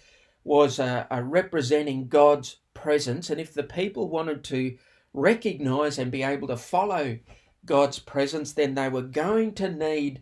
was 0.43 0.79
uh, 0.79 1.07
representing 1.23 2.07
God's 2.07 2.57
presence. 2.75 3.31
And 3.31 3.41
if 3.41 3.53
the 3.53 3.63
people 3.63 4.07
wanted 4.09 4.43
to 4.45 4.77
recognize 5.13 5.97
and 5.97 6.11
be 6.11 6.21
able 6.21 6.47
to 6.49 6.57
follow 6.57 7.17
God's 7.65 7.97
presence, 7.97 8.53
then 8.53 8.75
they 8.75 8.89
were 8.89 9.01
going 9.01 9.53
to 9.55 9.71
need 9.71 10.21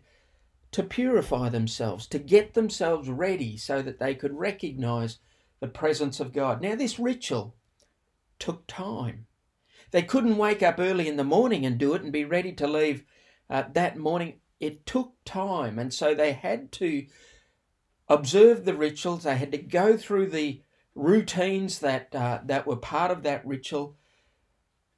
to 0.74 0.82
purify 0.82 1.48
themselves, 1.48 2.04
to 2.08 2.18
get 2.18 2.54
themselves 2.54 3.08
ready 3.08 3.56
so 3.56 3.80
that 3.80 4.00
they 4.00 4.12
could 4.12 4.36
recognize 4.36 5.18
the 5.60 5.68
presence 5.68 6.18
of 6.18 6.32
God. 6.32 6.60
Now, 6.60 6.74
this 6.74 6.98
ritual 6.98 7.54
took 8.40 8.66
time. 8.66 9.26
They 9.92 10.02
couldn't 10.02 10.36
wake 10.36 10.64
up 10.64 10.80
early 10.80 11.06
in 11.06 11.16
the 11.16 11.22
morning 11.22 11.64
and 11.64 11.78
do 11.78 11.94
it 11.94 12.02
and 12.02 12.12
be 12.12 12.24
ready 12.24 12.52
to 12.54 12.66
leave 12.66 13.04
uh, 13.48 13.62
that 13.74 13.96
morning 13.96 14.40
it 14.58 14.84
took 14.84 15.12
time, 15.24 15.78
and 15.78 15.94
so 15.94 16.12
they 16.12 16.32
had 16.32 16.72
to 16.72 17.06
observe 18.08 18.64
the 18.64 18.74
rituals. 18.74 19.22
They 19.22 19.36
had 19.36 19.52
to 19.52 19.58
go 19.58 19.96
through 19.96 20.30
the 20.30 20.60
routines 20.96 21.78
that 21.78 22.12
uh, 22.16 22.40
that 22.46 22.66
were 22.66 22.76
part 22.76 23.12
of 23.12 23.22
that 23.22 23.46
ritual. 23.46 23.96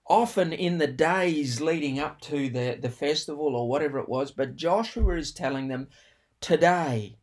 Often 0.08 0.52
in 0.52 0.78
the 0.78 0.86
days 0.86 1.60
leading 1.60 1.98
up 1.98 2.20
to 2.22 2.48
the, 2.48 2.78
the 2.80 2.90
festival 2.90 3.56
or 3.56 3.68
whatever 3.68 3.98
it 3.98 4.08
was, 4.08 4.30
but 4.30 4.54
Joshua 4.54 5.16
is 5.16 5.32
telling 5.32 5.66
them 5.66 5.88
today, 6.40 7.16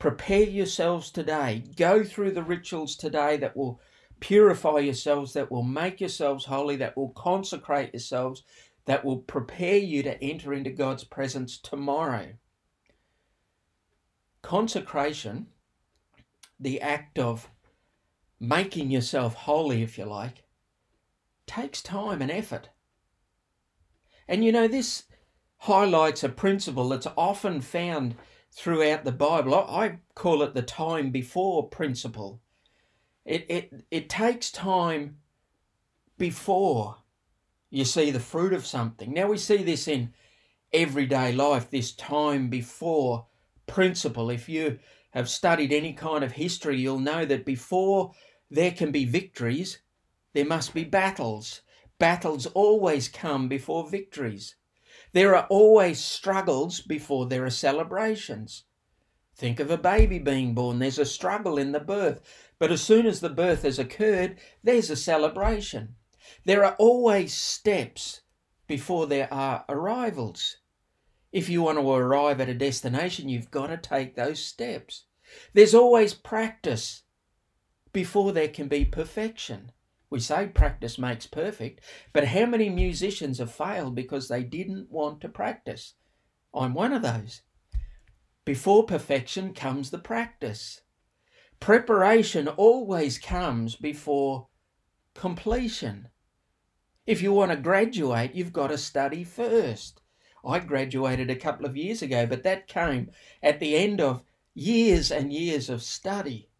prepare 0.00 0.42
yourselves 0.42 1.12
today, 1.12 1.62
go 1.76 2.02
through 2.02 2.32
the 2.32 2.42
rituals 2.42 2.96
today 2.96 3.36
that 3.36 3.56
will 3.56 3.80
purify 4.18 4.78
yourselves, 4.78 5.32
that 5.34 5.50
will 5.50 5.62
make 5.62 6.00
yourselves 6.00 6.46
holy, 6.46 6.76
that 6.76 6.96
will 6.96 7.10
consecrate 7.10 7.92
yourselves, 7.92 8.42
that 8.84 9.04
will 9.04 9.18
prepare 9.18 9.78
you 9.78 10.02
to 10.02 10.20
enter 10.22 10.52
into 10.52 10.70
God's 10.70 11.04
presence 11.04 11.56
tomorrow. 11.56 12.32
Consecration, 14.42 15.46
the 16.58 16.80
act 16.80 17.18
of 17.18 17.48
making 18.40 18.90
yourself 18.90 19.34
holy, 19.34 19.82
if 19.82 19.98
you 19.98 20.04
like, 20.04 20.42
takes 21.52 21.82
time 21.82 22.22
and 22.22 22.30
effort. 22.30 22.70
And 24.26 24.42
you 24.42 24.52
know, 24.52 24.68
this 24.68 25.04
highlights 25.58 26.24
a 26.24 26.28
principle 26.28 26.88
that's 26.88 27.06
often 27.16 27.60
found 27.60 28.14
throughout 28.50 29.04
the 29.04 29.12
Bible. 29.12 29.54
I 29.54 29.98
call 30.14 30.42
it 30.42 30.54
the 30.54 30.62
time 30.62 31.10
before 31.10 31.68
principle. 31.68 32.40
It, 33.26 33.44
it, 33.48 33.84
it 33.90 34.08
takes 34.08 34.50
time 34.50 35.18
before 36.16 36.96
you 37.70 37.84
see 37.84 38.10
the 38.10 38.20
fruit 38.20 38.54
of 38.54 38.66
something. 38.66 39.12
Now 39.12 39.28
we 39.28 39.36
see 39.36 39.62
this 39.62 39.86
in 39.86 40.14
everyday 40.72 41.32
life, 41.32 41.70
this 41.70 41.92
time 41.92 42.48
before 42.48 43.26
principle. 43.66 44.30
If 44.30 44.48
you 44.48 44.78
have 45.10 45.28
studied 45.28 45.72
any 45.72 45.92
kind 45.92 46.24
of 46.24 46.32
history, 46.32 46.80
you'll 46.80 46.98
know 46.98 47.26
that 47.26 47.44
before 47.44 48.12
there 48.50 48.72
can 48.72 48.90
be 48.90 49.04
victories, 49.04 49.81
there 50.32 50.44
must 50.44 50.74
be 50.74 50.84
battles. 50.84 51.62
Battles 51.98 52.46
always 52.46 53.08
come 53.08 53.48
before 53.48 53.88
victories. 53.88 54.56
There 55.12 55.36
are 55.36 55.46
always 55.48 56.02
struggles 56.02 56.80
before 56.80 57.26
there 57.26 57.44
are 57.44 57.50
celebrations. 57.50 58.64
Think 59.36 59.60
of 59.60 59.70
a 59.70 59.78
baby 59.78 60.18
being 60.18 60.54
born. 60.54 60.78
There's 60.78 60.98
a 60.98 61.04
struggle 61.04 61.58
in 61.58 61.72
the 61.72 61.80
birth. 61.80 62.20
But 62.58 62.70
as 62.70 62.82
soon 62.82 63.06
as 63.06 63.20
the 63.20 63.28
birth 63.28 63.62
has 63.62 63.78
occurred, 63.78 64.38
there's 64.62 64.90
a 64.90 64.96
celebration. 64.96 65.96
There 66.44 66.64
are 66.64 66.76
always 66.78 67.34
steps 67.34 68.22
before 68.66 69.06
there 69.06 69.32
are 69.32 69.64
arrivals. 69.68 70.58
If 71.32 71.48
you 71.48 71.62
want 71.62 71.78
to 71.78 71.90
arrive 71.90 72.40
at 72.40 72.48
a 72.48 72.54
destination, 72.54 73.28
you've 73.28 73.50
got 73.50 73.68
to 73.68 73.76
take 73.76 74.14
those 74.14 74.44
steps. 74.44 75.04
There's 75.54 75.74
always 75.74 76.14
practice 76.14 77.02
before 77.92 78.32
there 78.32 78.48
can 78.48 78.68
be 78.68 78.84
perfection. 78.84 79.72
We 80.12 80.20
say 80.20 80.46
practice 80.48 80.98
makes 80.98 81.26
perfect, 81.26 81.80
but 82.12 82.26
how 82.26 82.44
many 82.44 82.68
musicians 82.68 83.38
have 83.38 83.50
failed 83.50 83.94
because 83.94 84.28
they 84.28 84.42
didn't 84.42 84.90
want 84.90 85.22
to 85.22 85.28
practice? 85.30 85.94
I'm 86.54 86.74
one 86.74 86.92
of 86.92 87.00
those. 87.00 87.40
Before 88.44 88.84
perfection 88.84 89.54
comes 89.54 89.88
the 89.88 89.98
practice. 89.98 90.82
Preparation 91.60 92.46
always 92.46 93.18
comes 93.18 93.74
before 93.74 94.48
completion. 95.14 96.08
If 97.06 97.22
you 97.22 97.32
want 97.32 97.52
to 97.52 97.56
graduate, 97.56 98.34
you've 98.34 98.52
got 98.52 98.66
to 98.66 98.76
study 98.76 99.24
first. 99.24 100.02
I 100.44 100.58
graduated 100.58 101.30
a 101.30 101.36
couple 101.36 101.64
of 101.64 101.74
years 101.74 102.02
ago, 102.02 102.26
but 102.26 102.42
that 102.42 102.68
came 102.68 103.12
at 103.42 103.60
the 103.60 103.76
end 103.76 103.98
of 103.98 104.24
years 104.52 105.10
and 105.10 105.32
years 105.32 105.70
of 105.70 105.82
study. 105.82 106.50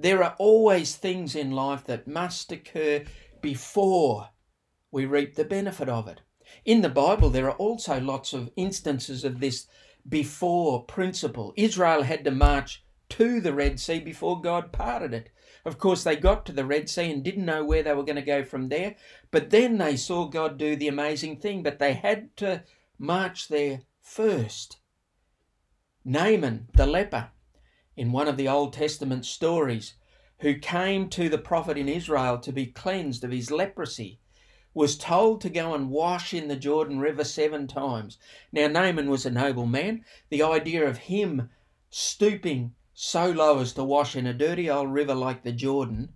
There 0.00 0.22
are 0.22 0.36
always 0.38 0.94
things 0.94 1.34
in 1.34 1.50
life 1.50 1.84
that 1.86 2.06
must 2.06 2.52
occur 2.52 3.04
before 3.40 4.28
we 4.92 5.04
reap 5.04 5.34
the 5.34 5.44
benefit 5.44 5.88
of 5.88 6.06
it. 6.06 6.20
In 6.64 6.82
the 6.82 6.88
Bible, 6.88 7.30
there 7.30 7.50
are 7.50 7.56
also 7.56 8.00
lots 8.00 8.32
of 8.32 8.52
instances 8.54 9.24
of 9.24 9.40
this 9.40 9.66
before 10.08 10.84
principle. 10.84 11.52
Israel 11.56 12.02
had 12.04 12.24
to 12.24 12.30
march 12.30 12.84
to 13.08 13.40
the 13.40 13.52
Red 13.52 13.80
Sea 13.80 13.98
before 13.98 14.40
God 14.40 14.70
parted 14.70 15.12
it. 15.12 15.30
Of 15.64 15.78
course, 15.78 16.04
they 16.04 16.14
got 16.14 16.46
to 16.46 16.52
the 16.52 16.64
Red 16.64 16.88
Sea 16.88 17.10
and 17.10 17.24
didn't 17.24 17.44
know 17.44 17.64
where 17.64 17.82
they 17.82 17.92
were 17.92 18.04
going 18.04 18.16
to 18.16 18.22
go 18.22 18.44
from 18.44 18.68
there, 18.68 18.94
but 19.32 19.50
then 19.50 19.78
they 19.78 19.96
saw 19.96 20.26
God 20.26 20.58
do 20.58 20.76
the 20.76 20.88
amazing 20.88 21.38
thing, 21.38 21.64
but 21.64 21.80
they 21.80 21.94
had 21.94 22.36
to 22.36 22.62
march 22.98 23.48
there 23.48 23.80
first. 24.00 24.78
Naaman, 26.04 26.68
the 26.74 26.86
leper, 26.86 27.30
in 27.98 28.12
one 28.12 28.28
of 28.28 28.36
the 28.36 28.46
Old 28.46 28.72
Testament 28.72 29.26
stories, 29.26 29.94
who 30.38 30.56
came 30.56 31.08
to 31.08 31.28
the 31.28 31.36
prophet 31.36 31.76
in 31.76 31.88
Israel 31.88 32.38
to 32.38 32.52
be 32.52 32.66
cleansed 32.66 33.24
of 33.24 33.32
his 33.32 33.50
leprosy, 33.50 34.20
was 34.72 34.96
told 34.96 35.40
to 35.40 35.50
go 35.50 35.74
and 35.74 35.90
wash 35.90 36.32
in 36.32 36.46
the 36.46 36.54
Jordan 36.54 37.00
River 37.00 37.24
seven 37.24 37.66
times. 37.66 38.16
Now, 38.52 38.68
Naaman 38.68 39.10
was 39.10 39.26
a 39.26 39.30
noble 39.30 39.66
man. 39.66 40.04
The 40.30 40.44
idea 40.44 40.86
of 40.86 40.98
him 40.98 41.50
stooping 41.90 42.74
so 42.94 43.30
low 43.30 43.58
as 43.58 43.72
to 43.72 43.82
wash 43.82 44.14
in 44.14 44.28
a 44.28 44.32
dirty 44.32 44.70
old 44.70 44.92
river 44.92 45.14
like 45.16 45.42
the 45.42 45.50
Jordan, 45.50 46.10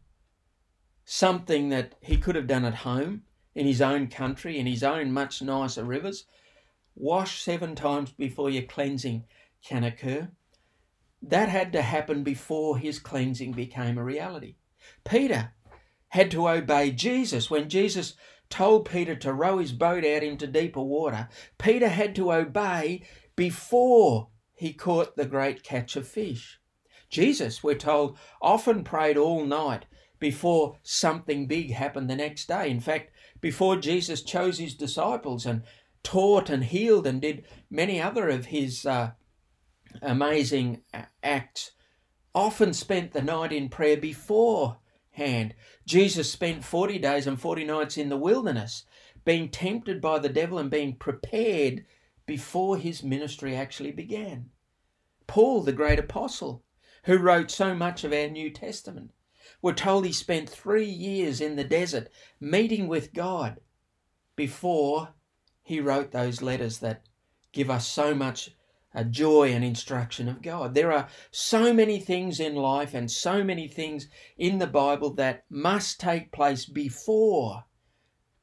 something 1.05 1.71
that 1.71 1.97
he 2.01 2.17
could 2.17 2.37
have 2.37 2.47
done 2.47 2.65
at 2.65 2.77
home, 2.77 3.23
in 3.57 3.67
his 3.67 3.83
own 3.83 4.07
country, 4.07 4.57
in 4.57 4.67
his 4.67 4.85
own 4.85 5.13
much 5.13 5.43
nicer 5.43 5.83
rivers. 5.83 6.27
Wash 6.95 7.43
seven 7.43 7.75
times 7.75 8.13
before 8.13 8.51
your 8.51 8.63
cleansing 8.63 9.25
can 9.65 9.83
occur. 9.83 10.31
That 11.23 11.49
had 11.49 11.73
to 11.73 11.83
happen 11.83 12.25
before 12.25 12.79
his 12.79 12.99
cleansing 12.99 13.53
became 13.53 13.97
a 13.97 14.05
reality. 14.05 14.57
Peter 15.05 15.53
had 16.09 16.31
to 16.33 16.49
obey 16.49 16.91
Jesus. 16.91 17.51
When 17.51 17.69
Jesus 17.69 18.15
told 18.51 18.89
Peter 18.89 19.15
to 19.17 19.33
row 19.33 19.59
his 19.59 19.73
boat 19.73 20.05
out 20.05 20.23
into 20.23 20.47
deeper 20.47 20.83
water, 20.83 21.29
Peter 21.59 21.89
had 21.89 22.15
to 22.17 22.33
obey 22.33 23.03
before 23.37 24.29
he 24.55 24.73
caught 24.73 25.17
the 25.17 25.25
great 25.25 25.63
catch 25.63 25.97
of 25.97 26.07
fish. 26.07 26.59
Jesus, 27.09 27.63
we're 27.63 27.75
told, 27.75 28.19
often 28.41 28.85
prayed 28.85 29.17
all 29.17 29.45
night 29.45 29.87
before 30.19 30.79
something 30.83 31.47
big 31.47 31.73
happened 31.73 32.11
the 32.11 32.17
next 32.17 32.47
day. 32.47 32.71
In 32.71 32.81
fact, 32.81 33.11
before 33.41 33.77
Jesus 33.77 34.23
chose 34.23 34.59
his 34.59 34.75
disciples 34.75 35.47
and 35.47 35.63
taught 36.03 36.51
and 36.51 36.65
healed 36.65 37.07
and 37.07 37.21
did 37.21 37.45
many 37.71 38.01
other 38.01 38.29
of 38.29 38.47
his 38.47 38.85
uh, 38.87 39.13
amazing 40.01 40.83
acts, 41.23 41.73
often 42.35 42.73
spent 42.73 43.13
the 43.13 43.23
night 43.23 43.53
in 43.53 43.69
prayer 43.69 43.97
beforehand. 43.97 45.55
Jesus 45.87 46.31
spent 46.31 46.65
40 46.65 46.99
days 46.99 47.27
and 47.27 47.41
40 47.41 47.65
nights 47.65 47.99
in 47.99 48.09
the 48.09 48.17
wilderness, 48.17 48.85
being 49.25 49.49
tempted 49.49 50.01
by 50.01 50.19
the 50.19 50.29
devil 50.29 50.59
and 50.59 50.71
being 50.71 50.95
prepared 50.95 51.85
before 52.27 52.77
his 52.77 53.03
ministry 53.03 53.55
actually 53.55 53.93
began. 53.93 54.51
Paul, 55.27 55.63
the 55.63 55.73
great 55.73 55.99
apostle, 55.99 56.65
who 57.05 57.19
wrote 57.19 57.51
so 57.51 57.75
much 57.75 58.05
of 58.05 58.13
our 58.13 58.29
New 58.29 58.51
Testament, 58.51 59.11
we're 59.61 59.73
told 59.73 60.05
he 60.05 60.13
spent 60.13 60.49
three 60.49 60.85
years 60.85 61.41
in 61.41 61.57
the 61.57 61.65
desert 61.65 62.09
meeting 62.41 62.89
with 62.89 63.13
God 63.13 63.61
before 64.37 65.11
he 65.63 65.81
wrote 65.81 66.11
those 66.11 66.43
letters 66.43 66.79
that 66.79 67.03
give 67.53 67.71
us 67.71 67.87
so 67.87 68.15
much 68.15 68.51
uh, 68.95 69.05
joy 69.05 69.53
and 69.53 69.65
instruction 69.65 70.29
of 70.29 70.43
God. 70.43 70.75
There 70.75 70.93
are 70.93 71.09
so 71.31 71.73
many 71.73 71.99
things 71.99 72.41
in 72.41 72.55
life 72.55 72.95
and 72.95 73.11
so 73.11 73.43
many 73.43 73.69
things 73.69 74.09
in 74.37 74.59
the 74.59 74.67
Bible 74.67 75.15
that 75.15 75.45
must 75.51 76.01
take 76.01 76.33
place 76.33 76.65
before 76.67 77.65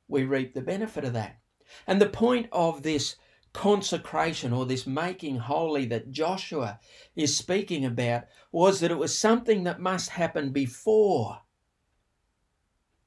we 0.08 0.24
reap 0.24 0.53
the 0.53 0.62
benefit 0.62 1.03
of 1.03 1.13
that. 1.13 1.39
And 1.86 2.01
the 2.01 2.10
point 2.10 2.48
of 2.51 2.82
this 2.84 3.15
consecration 3.53 4.53
or 4.53 4.65
this 4.65 4.86
making 4.86 5.38
holy 5.38 5.86
that 5.86 6.12
Joshua 6.12 6.79
is 7.15 7.36
speaking 7.36 7.86
about 7.86 8.24
was 8.51 8.79
that 8.79 8.91
it 8.91 8.98
was 8.98 9.18
something 9.18 9.63
that 9.63 9.79
must 9.79 10.10
happen 10.10 10.51
before 10.51 11.39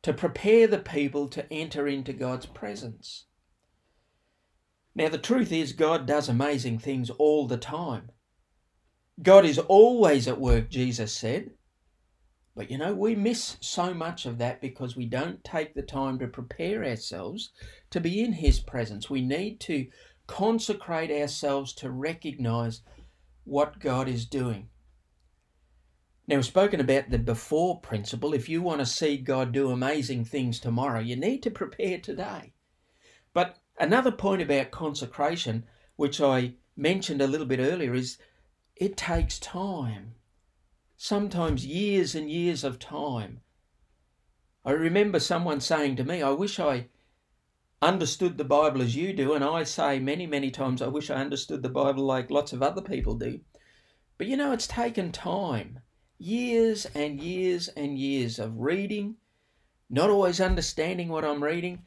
to 0.03 0.13
prepare 0.13 0.67
the 0.67 0.79
people 0.79 1.29
to 1.29 1.53
enter 1.53 1.87
into 1.87 2.13
God's 2.13 2.47
presence. 2.47 3.27
Now, 4.95 5.09
the 5.09 5.19
truth 5.19 5.53
is, 5.53 5.73
God 5.73 6.07
does 6.07 6.29
amazing 6.29 6.79
things 6.79 7.09
all 7.11 7.47
the 7.47 7.57
time. 7.57 8.11
God 9.23 9.45
is 9.45 9.59
always 9.59 10.29
at 10.29 10.41
work, 10.41 10.69
Jesus 10.69 11.13
said. 11.13 11.53
But 12.55 12.71
you 12.71 12.77
know, 12.77 12.93
we 12.95 13.15
miss 13.15 13.57
so 13.61 13.95
much 13.95 14.27
of 14.27 14.37
that 14.39 14.61
because 14.61 14.95
we 14.95 15.07
don't 15.07 15.43
take 15.43 15.75
the 15.75 15.83
time 15.83 16.19
to 16.19 16.27
prepare 16.27 16.85
ourselves 16.85 17.51
to 17.91 18.01
be 18.01 18.21
in 18.21 18.35
His 18.35 18.61
presence. 18.61 19.09
We 19.09 19.23
need 19.23 19.59
to 19.61 19.87
consecrate 20.27 21.11
ourselves 21.11 21.73
to 21.75 21.91
recognize 21.91 22.83
what 23.45 23.79
God 23.79 24.07
is 24.07 24.27
doing. 24.27 24.69
Now, 26.29 26.37
we've 26.37 26.45
spoken 26.45 26.81
about 26.81 27.11
the 27.11 27.19
before 27.19 27.81
principle. 27.81 28.33
If 28.35 28.49
you 28.49 28.63
want 28.63 28.81
to 28.81 28.87
see 28.87 29.17
God 29.17 29.53
do 29.53 29.71
amazing 29.71 30.27
things 30.27 30.61
tomorrow, 30.61 31.01
you 31.01 31.17
need 31.17 31.43
to 31.43 31.51
prepare 31.51 31.99
today. 31.99 32.53
But 33.35 33.59
Another 33.83 34.13
point 34.13 34.41
about 34.41 34.71
consecration, 34.71 35.65
which 35.97 36.21
I 36.21 36.55
mentioned 36.77 37.21
a 37.21 37.27
little 37.27 37.49
bit 37.49 37.59
earlier, 37.59 37.95
is 37.95 38.17
it 38.77 38.97
takes 38.97 39.41
time. 39.41 40.15
Sometimes 40.97 41.67
years 41.67 42.15
and 42.15 42.31
years 42.31 42.63
of 42.63 42.79
time. 42.79 43.41
I 44.65 44.71
remember 44.71 45.19
someone 45.19 45.61
saying 45.61 45.97
to 45.97 46.05
me, 46.05 46.23
I 46.23 46.31
wish 46.31 46.61
I 46.61 46.91
understood 47.83 48.39
the 48.39 48.45
Bible 48.45 48.83
as 48.83 48.95
you 48.95 49.13
do, 49.13 49.35
and 49.35 49.43
I 49.43 49.65
say 49.65 49.99
many, 49.99 50.29
many 50.29 50.53
times, 50.53 50.81
I 50.81 50.87
wish 50.87 51.11
I 51.11 51.17
understood 51.17 51.65
the 51.65 51.69
Bible 51.69 52.05
like 52.05 52.31
lots 52.31 52.53
of 52.53 52.63
other 52.63 52.83
people 52.83 53.17
do. 53.17 53.41
But 54.17 54.29
you 54.29 54.37
know, 54.37 54.53
it's 54.53 54.69
taken 54.69 55.11
time 55.11 55.81
years 56.19 56.87
and 56.95 57.21
years 57.21 57.67
and 57.67 57.99
years 57.99 58.39
of 58.39 58.61
reading, 58.61 59.17
not 59.91 60.09
always 60.09 60.41
understanding 60.41 61.09
what 61.09 61.25
I'm 61.25 61.43
reading, 61.43 61.85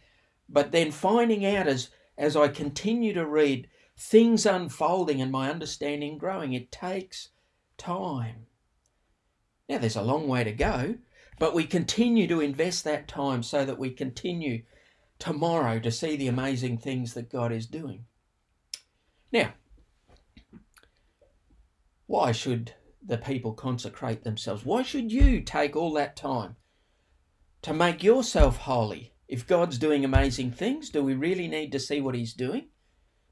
but 0.47 0.71
then 0.71 0.91
finding 0.91 1.45
out 1.45 1.67
as, 1.67 1.89
as 2.17 2.35
I 2.35 2.47
continue 2.47 3.13
to 3.13 3.25
read, 3.25 3.67
things 3.97 4.45
unfolding 4.45 5.21
and 5.21 5.31
my 5.31 5.49
understanding 5.49 6.17
growing. 6.17 6.53
It 6.53 6.71
takes 6.71 7.29
time. 7.77 8.47
Now, 9.67 9.79
there's 9.79 9.95
a 9.95 10.01
long 10.01 10.27
way 10.27 10.43
to 10.43 10.51
go, 10.51 10.95
but 11.39 11.53
we 11.53 11.65
continue 11.65 12.27
to 12.27 12.41
invest 12.41 12.83
that 12.83 13.07
time 13.07 13.41
so 13.43 13.65
that 13.65 13.79
we 13.79 13.89
continue 13.89 14.63
tomorrow 15.17 15.79
to 15.79 15.91
see 15.91 16.15
the 16.15 16.27
amazing 16.27 16.77
things 16.77 17.13
that 17.13 17.31
God 17.31 17.51
is 17.51 17.65
doing. 17.65 18.05
Now, 19.31 19.53
why 22.05 22.31
should 22.31 22.73
the 23.03 23.17
people 23.17 23.53
consecrate 23.53 24.23
themselves? 24.23 24.65
Why 24.65 24.83
should 24.83 25.11
you 25.11 25.41
take 25.41 25.75
all 25.75 25.93
that 25.93 26.15
time 26.15 26.55
to 27.63 27.73
make 27.73 28.03
yourself 28.03 28.57
holy 28.57 29.14
if 29.27 29.47
God's 29.47 29.77
doing 29.77 30.05
amazing 30.05 30.51
things, 30.51 30.89
do 30.89 31.03
we 31.03 31.15
really 31.15 31.47
need 31.47 31.71
to 31.71 31.79
see 31.79 32.01
what 32.01 32.15
He's 32.15 32.33
doing? 32.33 32.67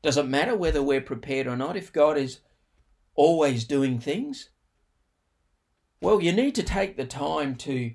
Does 0.01 0.17
it 0.17 0.27
matter 0.27 0.55
whether 0.55 0.81
we're 0.81 1.01
prepared 1.01 1.47
or 1.47 1.55
not 1.55 1.77
if 1.77 1.93
God 1.93 2.17
is 2.17 2.39
always 3.15 3.63
doing 3.63 3.99
things? 3.99 4.49
Well, 6.01 6.21
you 6.21 6.33
need 6.33 6.55
to 6.55 6.63
take 6.63 6.97
the 6.97 7.05
time 7.05 7.55
to 7.57 7.93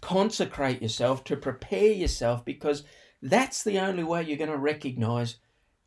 consecrate 0.00 0.82
yourself, 0.82 1.24
to 1.24 1.36
prepare 1.36 1.90
yourself, 1.90 2.44
because 2.44 2.84
that's 3.22 3.64
the 3.64 3.78
only 3.78 4.04
way 4.04 4.22
you're 4.22 4.36
going 4.36 4.50
to 4.50 4.56
recognize 4.56 5.36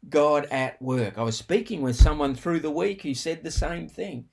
God 0.10 0.46
at 0.52 0.82
work. 0.82 1.18
I 1.18 1.24
was 1.24 1.38
speaking 1.38 1.82
with 1.82 1.96
someone 1.96 2.36
through 2.36 2.60
the 2.60 2.72
week 2.72 3.04
who 3.04 3.14
said 3.14 3.44
the 3.44 3.52
same 3.52 3.88
thing. 3.88 4.26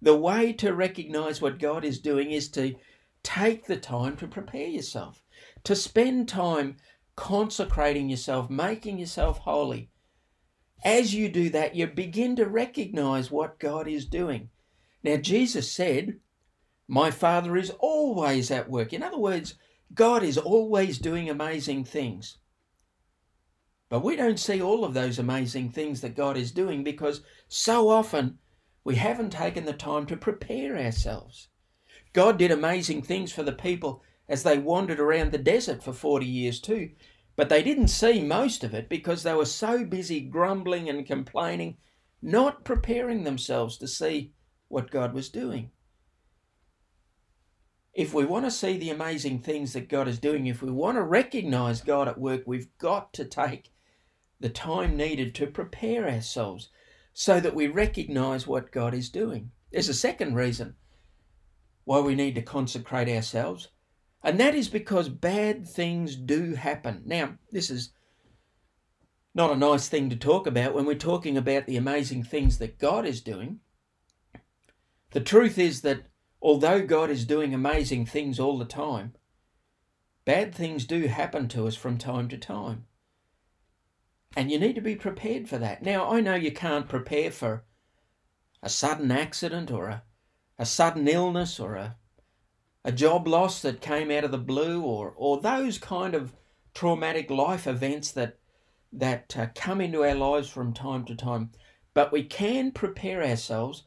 The 0.00 0.16
way 0.16 0.52
to 0.54 0.74
recognize 0.74 1.40
what 1.40 1.60
God 1.60 1.84
is 1.84 2.00
doing 2.00 2.32
is 2.32 2.48
to 2.50 2.74
take 3.22 3.66
the 3.66 3.76
time 3.76 4.16
to 4.16 4.26
prepare 4.26 4.66
yourself 4.66 5.21
to 5.64 5.76
spend 5.76 6.28
time 6.28 6.76
consecrating 7.16 8.08
yourself, 8.08 8.50
making 8.50 8.98
yourself 8.98 9.38
holy. 9.38 9.90
As 10.84 11.14
you 11.14 11.28
do 11.28 11.50
that, 11.50 11.76
you 11.76 11.86
begin 11.86 12.34
to 12.36 12.46
recognize 12.46 13.30
what 13.30 13.60
God 13.60 13.86
is 13.86 14.04
doing. 14.06 14.50
Now, 15.04 15.16
Jesus 15.16 15.70
said, 15.70 16.18
My 16.88 17.10
Father 17.10 17.56
is 17.56 17.70
always 17.78 18.50
at 18.50 18.68
work. 18.68 18.92
In 18.92 19.02
other 19.02 19.18
words, 19.18 19.54
God 19.94 20.22
is 20.22 20.38
always 20.38 20.98
doing 20.98 21.28
amazing 21.28 21.84
things. 21.84 22.38
But 23.88 24.02
we 24.02 24.16
don't 24.16 24.40
see 24.40 24.62
all 24.62 24.84
of 24.84 24.94
those 24.94 25.18
amazing 25.18 25.70
things 25.70 26.00
that 26.00 26.16
God 26.16 26.36
is 26.36 26.50
doing 26.50 26.82
because 26.82 27.20
so 27.46 27.90
often 27.90 28.38
we 28.84 28.96
haven't 28.96 29.30
taken 29.30 29.66
the 29.66 29.74
time 29.74 30.06
to 30.06 30.16
prepare 30.16 30.78
ourselves. 30.78 31.48
God 32.12 32.38
did 32.38 32.50
amazing 32.50 33.02
things 33.02 33.32
for 33.32 33.42
the 33.42 33.52
people 33.52 34.02
as 34.28 34.42
they 34.42 34.58
wandered 34.58 35.00
around 35.00 35.32
the 35.32 35.38
desert 35.38 35.82
for 35.82 35.92
40 35.92 36.26
years 36.26 36.60
too. 36.60 36.90
But 37.36 37.48
they 37.48 37.62
didn't 37.62 37.88
see 37.88 38.22
most 38.22 38.62
of 38.62 38.74
it 38.74 38.88
because 38.88 39.22
they 39.22 39.34
were 39.34 39.46
so 39.46 39.84
busy 39.84 40.20
grumbling 40.20 40.88
and 40.88 41.06
complaining, 41.06 41.78
not 42.20 42.64
preparing 42.64 43.24
themselves 43.24 43.78
to 43.78 43.88
see 43.88 44.32
what 44.68 44.90
God 44.90 45.14
was 45.14 45.28
doing. 45.28 45.70
If 47.94 48.14
we 48.14 48.24
want 48.24 48.46
to 48.46 48.50
see 48.50 48.78
the 48.78 48.90
amazing 48.90 49.40
things 49.40 49.74
that 49.74 49.88
God 49.88 50.08
is 50.08 50.18
doing, 50.18 50.46
if 50.46 50.62
we 50.62 50.70
want 50.70 50.96
to 50.96 51.02
recognize 51.02 51.82
God 51.82 52.08
at 52.08 52.18
work, 52.18 52.42
we've 52.46 52.76
got 52.78 53.12
to 53.14 53.24
take 53.24 53.70
the 54.40 54.48
time 54.48 54.96
needed 54.96 55.34
to 55.36 55.46
prepare 55.46 56.08
ourselves 56.08 56.70
so 57.12 57.38
that 57.38 57.54
we 57.54 57.66
recognize 57.66 58.46
what 58.46 58.72
God 58.72 58.94
is 58.94 59.10
doing. 59.10 59.50
There's 59.70 59.88
a 59.88 59.94
second 59.94 60.34
reason 60.34 60.74
why 61.84 62.00
we 62.00 62.14
need 62.14 62.34
to 62.36 62.42
consecrate 62.42 63.08
ourselves. 63.08 63.68
And 64.22 64.38
that 64.38 64.54
is 64.54 64.68
because 64.68 65.08
bad 65.08 65.66
things 65.66 66.14
do 66.14 66.54
happen. 66.54 67.02
Now, 67.04 67.34
this 67.50 67.70
is 67.70 67.90
not 69.34 69.50
a 69.50 69.56
nice 69.56 69.88
thing 69.88 70.10
to 70.10 70.16
talk 70.16 70.46
about 70.46 70.74
when 70.74 70.84
we're 70.84 70.94
talking 70.94 71.36
about 71.36 71.66
the 71.66 71.76
amazing 71.76 72.22
things 72.22 72.58
that 72.58 72.78
God 72.78 73.04
is 73.04 73.20
doing. 73.20 73.60
The 75.10 75.20
truth 75.20 75.58
is 75.58 75.80
that 75.82 76.06
although 76.40 76.86
God 76.86 77.10
is 77.10 77.24
doing 77.24 77.52
amazing 77.52 78.06
things 78.06 78.38
all 78.38 78.58
the 78.58 78.64
time, 78.64 79.14
bad 80.24 80.54
things 80.54 80.84
do 80.84 81.06
happen 81.08 81.48
to 81.48 81.66
us 81.66 81.74
from 81.74 81.98
time 81.98 82.28
to 82.28 82.38
time. 82.38 82.86
And 84.36 84.50
you 84.50 84.58
need 84.58 84.74
to 84.76 84.80
be 84.80 84.96
prepared 84.96 85.48
for 85.48 85.58
that. 85.58 85.82
Now, 85.82 86.10
I 86.10 86.20
know 86.20 86.34
you 86.34 86.52
can't 86.52 86.88
prepare 86.88 87.30
for 87.30 87.64
a 88.62 88.68
sudden 88.68 89.10
accident 89.10 89.70
or 89.70 89.88
a, 89.88 90.02
a 90.58 90.64
sudden 90.64 91.08
illness 91.08 91.58
or 91.58 91.74
a 91.74 91.96
a 92.84 92.92
job 92.92 93.28
loss 93.28 93.62
that 93.62 93.80
came 93.80 94.10
out 94.10 94.24
of 94.24 94.30
the 94.30 94.38
blue 94.38 94.82
or 94.82 95.12
or 95.16 95.40
those 95.40 95.78
kind 95.78 96.14
of 96.14 96.32
traumatic 96.74 97.30
life 97.30 97.66
events 97.66 98.10
that 98.12 98.38
that 98.92 99.36
uh, 99.38 99.46
come 99.54 99.80
into 99.80 100.04
our 100.04 100.14
lives 100.14 100.48
from 100.48 100.72
time 100.72 101.04
to 101.04 101.14
time. 101.14 101.50
But 101.94 102.12
we 102.12 102.24
can 102.24 102.72
prepare 102.72 103.22
ourselves 103.22 103.84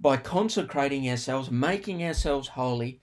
by 0.00 0.16
consecrating 0.16 1.08
ourselves 1.08 1.50
making 1.50 2.02
ourselves 2.02 2.48
holy 2.48 3.00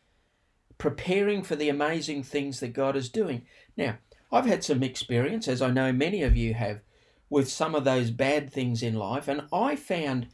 preparing 0.77 1.41
for 1.41 1.55
the 1.55 1.69
amazing 1.69 2.23
things 2.23 2.59
that 2.59 2.69
God 2.69 2.95
is 2.95 3.09
doing. 3.09 3.43
Now 3.75 3.97
I've 4.31 4.45
had 4.45 4.63
some 4.63 4.83
experience 4.83 5.47
as 5.47 5.61
I 5.61 5.71
know 5.71 5.91
many 5.91 6.23
of 6.23 6.35
you 6.35 6.53
have 6.55 6.81
with 7.29 7.49
some 7.49 7.75
of 7.75 7.83
those 7.83 8.09
bad 8.09 8.51
things 8.51 8.81
in 8.81 8.95
life 8.95 9.27
and 9.27 9.43
I 9.51 9.75
found 9.75 10.27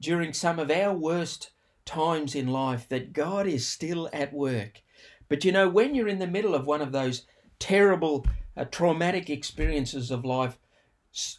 during 0.00 0.32
some 0.32 0.58
of 0.58 0.70
our 0.70 0.94
worst 0.94 1.50
times 1.86 2.34
in 2.34 2.48
life 2.48 2.88
that 2.90 3.12
God 3.12 3.46
is 3.46 3.66
still 3.66 4.10
at 4.12 4.32
work. 4.32 4.82
But 5.28 5.44
you 5.44 5.52
know, 5.52 5.68
when 5.68 5.94
you're 5.94 6.08
in 6.08 6.18
the 6.18 6.26
middle 6.26 6.54
of 6.54 6.66
one 6.66 6.82
of 6.82 6.92
those 6.92 7.24
terrible, 7.58 8.26
uh, 8.56 8.64
traumatic 8.66 9.30
experiences 9.30 10.10
of 10.10 10.24
life, 10.24 10.58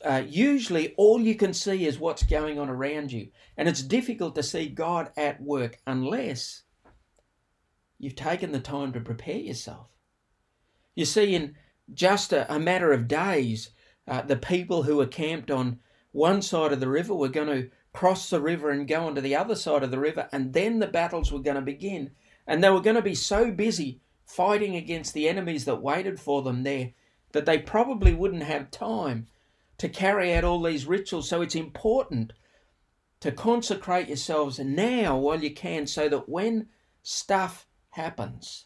uh, 0.03 0.23
usually 0.27 0.95
all 0.97 1.21
you 1.21 1.35
can 1.35 1.53
see 1.53 1.85
is 1.85 1.99
what's 1.99 2.23
going 2.23 2.57
on 2.57 2.69
around 2.69 3.11
you. 3.11 3.27
And 3.55 3.69
it's 3.69 3.83
difficult 3.83 4.33
to 4.35 4.43
see 4.43 4.69
God 4.69 5.11
at 5.15 5.41
work 5.41 5.77
unless 5.85 6.63
you've 7.99 8.15
taken 8.15 8.51
the 8.51 8.59
time 8.59 8.93
to 8.93 8.99
prepare 8.99 9.37
yourself. 9.37 9.87
You 10.95 11.05
see, 11.05 11.35
in 11.35 11.55
just 11.93 12.33
a, 12.33 12.51
a 12.51 12.59
matter 12.59 12.91
of 12.91 13.07
days, 13.07 13.69
uh, 14.07 14.21
the 14.21 14.37
people 14.37 14.83
who 14.83 14.97
were 14.97 15.05
camped 15.05 15.51
on 15.51 15.79
one 16.11 16.41
side 16.41 16.73
of 16.73 16.79
the 16.79 16.89
river 16.89 17.13
were 17.13 17.27
going 17.27 17.47
to 17.47 17.69
cross 17.97 18.29
the 18.29 18.39
river 18.39 18.69
and 18.69 18.87
go 18.87 19.07
onto 19.07 19.21
the 19.21 19.35
other 19.35 19.55
side 19.55 19.81
of 19.81 19.89
the 19.89 19.97
river, 19.97 20.29
and 20.31 20.53
then 20.53 20.77
the 20.77 20.85
battles 20.85 21.31
were 21.31 21.39
going 21.39 21.55
to 21.55 21.63
begin. 21.63 22.11
And 22.45 22.63
they 22.63 22.69
were 22.69 22.79
going 22.79 22.95
to 22.95 23.01
be 23.01 23.15
so 23.15 23.49
busy 23.49 24.01
fighting 24.23 24.75
against 24.75 25.15
the 25.15 25.27
enemies 25.27 25.65
that 25.65 25.81
waited 25.81 26.19
for 26.19 26.43
them 26.43 26.61
there 26.61 26.91
that 27.31 27.47
they 27.47 27.57
probably 27.57 28.13
wouldn't 28.13 28.43
have 28.43 28.69
time 28.69 29.25
to 29.79 29.89
carry 29.89 30.31
out 30.35 30.43
all 30.43 30.61
these 30.61 30.85
rituals. 30.85 31.27
So 31.27 31.41
it's 31.41 31.55
important 31.55 32.33
to 33.21 33.31
consecrate 33.31 34.09
yourselves 34.09 34.59
now 34.59 35.17
while 35.17 35.41
you 35.41 35.55
can 35.55 35.87
so 35.87 36.07
that 36.07 36.29
when 36.29 36.67
stuff 37.01 37.65
happens, 37.89 38.65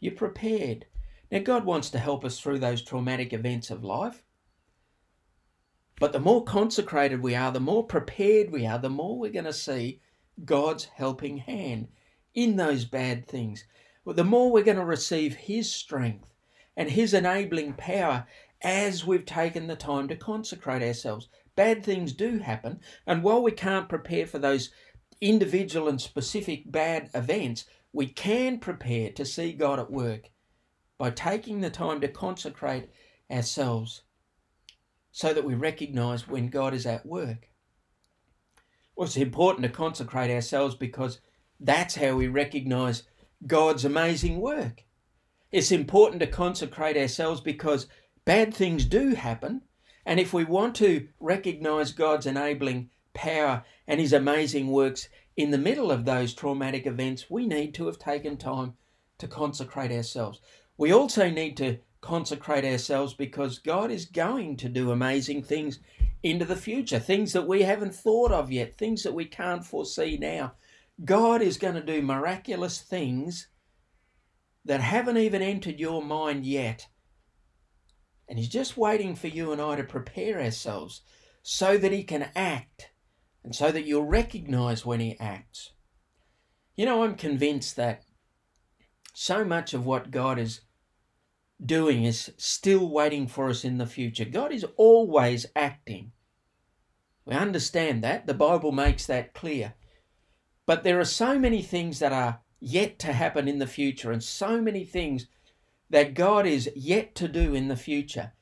you're 0.00 0.14
prepared. 0.14 0.86
Now, 1.30 1.40
God 1.40 1.66
wants 1.66 1.90
to 1.90 1.98
help 1.98 2.24
us 2.24 2.40
through 2.40 2.60
those 2.60 2.80
traumatic 2.80 3.34
events 3.34 3.70
of 3.70 3.84
life. 3.84 4.24
But 6.00 6.12
the 6.12 6.18
more 6.18 6.42
consecrated 6.42 7.20
we 7.20 7.34
are, 7.34 7.52
the 7.52 7.60
more 7.60 7.84
prepared 7.84 8.50
we 8.50 8.66
are, 8.66 8.78
the 8.78 8.88
more 8.88 9.18
we're 9.18 9.30
going 9.30 9.44
to 9.44 9.52
see 9.52 10.00
God's 10.46 10.86
helping 10.86 11.36
hand 11.36 11.88
in 12.34 12.56
those 12.56 12.86
bad 12.86 13.26
things. 13.26 13.66
The 14.06 14.24
more 14.24 14.50
we're 14.50 14.64
going 14.64 14.78
to 14.78 14.84
receive 14.84 15.34
His 15.34 15.70
strength 15.70 16.32
and 16.74 16.90
His 16.90 17.12
enabling 17.12 17.74
power 17.74 18.26
as 18.62 19.06
we've 19.06 19.26
taken 19.26 19.66
the 19.66 19.76
time 19.76 20.08
to 20.08 20.16
consecrate 20.16 20.80
ourselves. 20.82 21.28
Bad 21.54 21.84
things 21.84 22.14
do 22.14 22.38
happen, 22.38 22.80
and 23.06 23.22
while 23.22 23.42
we 23.42 23.52
can't 23.52 23.86
prepare 23.86 24.26
for 24.26 24.38
those 24.38 24.70
individual 25.20 25.86
and 25.86 26.00
specific 26.00 26.72
bad 26.72 27.10
events, 27.12 27.66
we 27.92 28.06
can 28.06 28.58
prepare 28.58 29.10
to 29.10 29.26
see 29.26 29.52
God 29.52 29.78
at 29.78 29.90
work 29.90 30.30
by 30.96 31.10
taking 31.10 31.60
the 31.60 31.68
time 31.68 32.00
to 32.00 32.08
consecrate 32.08 32.88
ourselves 33.30 34.00
so 35.12 35.32
that 35.32 35.44
we 35.44 35.54
recognize 35.54 36.28
when 36.28 36.48
God 36.48 36.74
is 36.74 36.86
at 36.86 37.06
work. 37.06 37.48
Well, 38.94 39.06
it's 39.06 39.16
important 39.16 39.64
to 39.64 39.72
consecrate 39.72 40.30
ourselves 40.30 40.74
because 40.74 41.20
that's 41.58 41.94
how 41.94 42.16
we 42.16 42.28
recognize 42.28 43.04
God's 43.46 43.84
amazing 43.84 44.40
work. 44.40 44.84
It's 45.50 45.72
important 45.72 46.20
to 46.20 46.26
consecrate 46.26 46.96
ourselves 46.96 47.40
because 47.40 47.86
Bad 48.26 48.52
things 48.52 48.84
do 48.84 49.14
happen, 49.14 49.62
and 50.04 50.20
if 50.20 50.34
we 50.34 50.44
want 50.44 50.74
to 50.76 51.08
recognize 51.18 51.90
God's 51.90 52.26
enabling 52.26 52.90
power 53.14 53.64
and 53.86 53.98
His 53.98 54.12
amazing 54.12 54.68
works 54.68 55.08
in 55.36 55.50
the 55.50 55.58
middle 55.58 55.90
of 55.90 56.04
those 56.04 56.34
traumatic 56.34 56.86
events, 56.86 57.30
we 57.30 57.46
need 57.46 57.74
to 57.74 57.86
have 57.86 57.98
taken 57.98 58.36
time 58.36 58.74
to 59.18 59.26
consecrate 59.26 59.90
ourselves. 59.90 60.40
We 60.76 60.92
also 60.92 61.30
need 61.30 61.56
to 61.56 61.78
consecrate 62.00 62.64
ourselves 62.64 63.14
because 63.14 63.58
God 63.58 63.90
is 63.90 64.04
going 64.06 64.56
to 64.58 64.68
do 64.68 64.90
amazing 64.90 65.42
things 65.42 65.78
into 66.22 66.44
the 66.44 66.56
future, 66.56 66.98
things 66.98 67.32
that 67.32 67.46
we 67.46 67.62
haven't 67.62 67.94
thought 67.94 68.32
of 68.32 68.50
yet, 68.50 68.76
things 68.76 69.02
that 69.02 69.14
we 69.14 69.24
can't 69.24 69.64
foresee 69.64 70.18
now. 70.20 70.52
God 71.04 71.42
is 71.42 71.56
going 71.56 71.74
to 71.74 71.82
do 71.82 72.02
miraculous 72.02 72.80
things 72.80 73.48
that 74.64 74.80
haven't 74.80 75.16
even 75.16 75.42
entered 75.42 75.80
your 75.80 76.02
mind 76.02 76.44
yet 76.44 76.86
and 78.30 78.38
He's 78.38 78.48
just 78.48 78.76
waiting 78.76 79.16
for 79.16 79.26
you 79.26 79.50
and 79.50 79.60
I 79.60 79.74
to 79.74 79.82
prepare 79.82 80.40
ourselves 80.40 81.02
so 81.42 81.76
that 81.76 81.90
He 81.90 82.04
can 82.04 82.30
act 82.36 82.92
and 83.42 83.54
so 83.54 83.72
that 83.72 83.84
you'll 83.84 84.06
recognize 84.06 84.86
when 84.86 85.00
He 85.00 85.18
acts. 85.18 85.72
You 86.76 86.86
know, 86.86 87.02
I'm 87.02 87.16
convinced 87.16 87.74
that 87.74 88.04
so 89.12 89.44
much 89.44 89.74
of 89.74 89.84
what 89.84 90.12
God 90.12 90.38
is 90.38 90.60
doing 91.64 92.04
is 92.04 92.32
still 92.36 92.88
waiting 92.88 93.26
for 93.26 93.48
us 93.48 93.64
in 93.64 93.78
the 93.78 93.86
future. 93.86 94.24
God 94.24 94.52
is 94.52 94.64
always 94.76 95.46
acting. 95.54 96.12
We 97.24 97.34
understand 97.34 98.02
that. 98.02 98.26
The 98.26 98.34
Bible 98.34 98.72
makes 98.72 99.06
that 99.06 99.34
clear. 99.34 99.74
But 100.66 100.84
there 100.84 101.00
are 101.00 101.04
so 101.04 101.38
many 101.38 101.62
things 101.62 101.98
that 101.98 102.12
are 102.12 102.40
yet 102.60 102.98
to 103.00 103.12
happen 103.12 103.48
in 103.48 103.58
the 103.58 103.66
future 103.66 104.12
and 104.12 104.22
so 104.22 104.60
many 104.60 104.84
things 104.84 105.26
that 105.88 106.14
God 106.14 106.46
is 106.46 106.70
yet 106.76 107.14
to 107.16 107.28
do 107.28 107.54
in 107.54 107.68
the 107.68 107.76
future. 107.76 108.32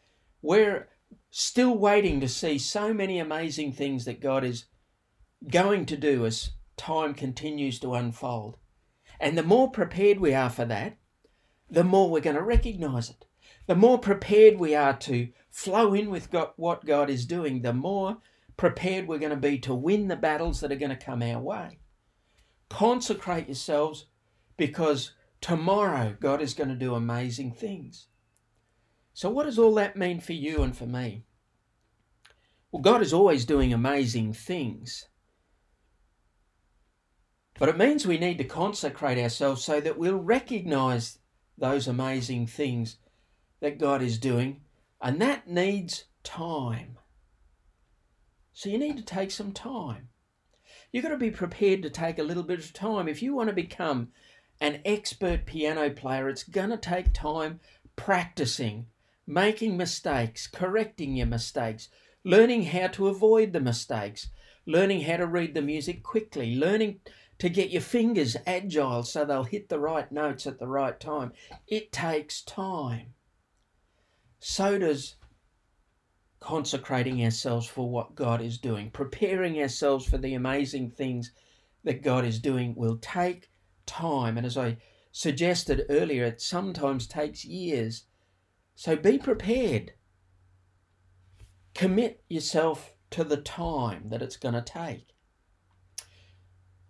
We're 0.42 0.88
still 1.30 1.76
waiting 1.76 2.20
to 2.20 2.28
see 2.28 2.58
so 2.58 2.92
many 2.92 3.18
amazing 3.18 3.72
things 3.72 4.04
that 4.04 4.20
God 4.20 4.44
is 4.44 4.66
going 5.50 5.86
to 5.86 5.96
do 5.96 6.26
as 6.26 6.50
time 6.76 7.14
continues 7.14 7.78
to 7.80 7.94
unfold. 7.94 8.56
And 9.20 9.36
the 9.36 9.42
more 9.42 9.70
prepared 9.70 10.20
we 10.20 10.34
are 10.34 10.50
for 10.50 10.64
that, 10.66 10.96
the 11.70 11.84
more 11.84 12.10
we're 12.10 12.20
going 12.20 12.36
to 12.36 12.42
recognize 12.42 13.10
it. 13.10 13.24
The 13.66 13.74
more 13.74 13.98
prepared 13.98 14.58
we 14.58 14.74
are 14.74 14.96
to 14.98 15.28
flow 15.50 15.92
in 15.94 16.10
with 16.10 16.30
God, 16.30 16.50
what 16.56 16.86
God 16.86 17.10
is 17.10 17.26
doing, 17.26 17.62
the 17.62 17.72
more 17.72 18.18
prepared 18.56 19.06
we're 19.06 19.18
going 19.18 19.30
to 19.30 19.36
be 19.36 19.58
to 19.60 19.74
win 19.74 20.08
the 20.08 20.16
battles 20.16 20.60
that 20.60 20.72
are 20.72 20.76
going 20.76 20.90
to 20.90 20.96
come 20.96 21.22
our 21.22 21.40
way. 21.40 21.78
Consecrate 22.68 23.46
yourselves 23.46 24.06
because 24.56 25.12
Tomorrow, 25.40 26.16
God 26.20 26.42
is 26.42 26.54
going 26.54 26.68
to 26.68 26.74
do 26.74 26.94
amazing 26.94 27.52
things. 27.52 28.08
So, 29.14 29.30
what 29.30 29.44
does 29.44 29.58
all 29.58 29.74
that 29.74 29.96
mean 29.96 30.20
for 30.20 30.32
you 30.32 30.62
and 30.62 30.76
for 30.76 30.86
me? 30.86 31.24
Well, 32.70 32.82
God 32.82 33.02
is 33.02 33.12
always 33.12 33.44
doing 33.44 33.72
amazing 33.72 34.32
things. 34.32 35.08
But 37.58 37.68
it 37.68 37.78
means 37.78 38.06
we 38.06 38.18
need 38.18 38.38
to 38.38 38.44
consecrate 38.44 39.18
ourselves 39.18 39.64
so 39.64 39.80
that 39.80 39.98
we'll 39.98 40.16
recognize 40.16 41.18
those 41.58 41.88
amazing 41.88 42.46
things 42.46 42.96
that 43.60 43.78
God 43.78 44.02
is 44.02 44.18
doing, 44.18 44.60
and 45.00 45.20
that 45.20 45.48
needs 45.48 46.04
time. 46.22 46.98
So 48.52 48.68
you 48.68 48.78
need 48.78 48.96
to 48.96 49.04
take 49.04 49.30
some 49.30 49.52
time. 49.52 50.08
You've 50.92 51.04
got 51.04 51.10
to 51.10 51.16
be 51.16 51.30
prepared 51.30 51.82
to 51.82 51.90
take 51.90 52.18
a 52.18 52.24
little 52.24 52.42
bit 52.42 52.58
of 52.58 52.72
time. 52.72 53.08
If 53.08 53.22
you 53.22 53.34
want 53.34 53.48
to 53.48 53.54
become 53.54 54.08
an 54.60 54.80
expert 54.84 55.46
piano 55.46 55.90
player, 55.90 56.28
it's 56.28 56.42
going 56.42 56.70
to 56.70 56.76
take 56.76 57.12
time 57.12 57.60
practicing, 57.94 58.86
making 59.26 59.76
mistakes, 59.76 60.46
correcting 60.46 61.14
your 61.14 61.26
mistakes, 61.26 61.88
learning 62.24 62.64
how 62.64 62.88
to 62.88 63.08
avoid 63.08 63.52
the 63.52 63.60
mistakes, 63.60 64.28
learning 64.66 65.02
how 65.02 65.16
to 65.18 65.26
read 65.26 65.54
the 65.54 65.62
music 65.62 66.02
quickly, 66.02 66.56
learning 66.56 67.00
to 67.38 67.48
get 67.48 67.70
your 67.70 67.82
fingers 67.82 68.36
agile 68.46 69.02
so 69.02 69.24
they'll 69.24 69.44
hit 69.44 69.68
the 69.68 69.78
right 69.78 70.10
notes 70.10 70.46
at 70.46 70.58
the 70.58 70.66
right 70.66 70.98
time. 70.98 71.32
It 71.66 71.92
takes 71.92 72.42
time. 72.42 73.14
So 74.40 74.78
does 74.78 75.16
consecrating 76.40 77.24
ourselves 77.24 77.66
for 77.66 77.88
what 77.88 78.14
God 78.14 78.40
is 78.40 78.58
doing, 78.58 78.90
preparing 78.90 79.60
ourselves 79.60 80.06
for 80.06 80.18
the 80.18 80.34
amazing 80.34 80.90
things 80.90 81.32
that 81.84 82.02
God 82.02 82.24
is 82.24 82.38
doing 82.38 82.74
will 82.74 82.98
take 82.98 83.50
time. 83.86 84.36
And 84.36 84.46
as 84.46 84.56
I 84.56 84.76
suggested 85.12 85.86
earlier, 85.88 86.24
it 86.24 86.40
sometimes 86.40 87.06
takes 87.06 87.44
years. 87.44 88.04
So 88.74 88.94
be 88.94 89.18
prepared. 89.18 89.92
Commit 91.74 92.22
yourself 92.28 92.94
to 93.10 93.24
the 93.24 93.36
time 93.36 94.08
that 94.10 94.22
it's 94.22 94.36
going 94.36 94.54
to 94.54 94.62
take. 94.62 95.14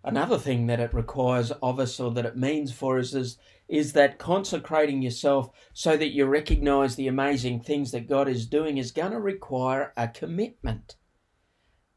Another 0.03 0.37
thing 0.37 0.67
that 0.67 0.79
it 0.79 0.93
requires 0.93 1.51
of 1.51 1.79
us 1.79 1.99
or 1.99 2.11
that 2.11 2.25
it 2.25 2.37
means 2.37 2.71
for 2.71 2.99
us 2.99 3.13
is, 3.13 3.37
is 3.67 3.93
that 3.93 4.17
consecrating 4.17 5.01
yourself 5.01 5.49
so 5.73 5.97
that 5.97 6.13
you 6.13 6.25
recognize 6.25 6.95
the 6.95 7.07
amazing 7.07 7.59
things 7.59 7.91
that 7.91 8.07
God 8.07 8.27
is 8.29 8.47
doing 8.47 8.77
is 8.77 8.91
going 8.91 9.11
to 9.11 9.19
require 9.19 9.93
a 9.97 10.07
commitment. 10.07 10.95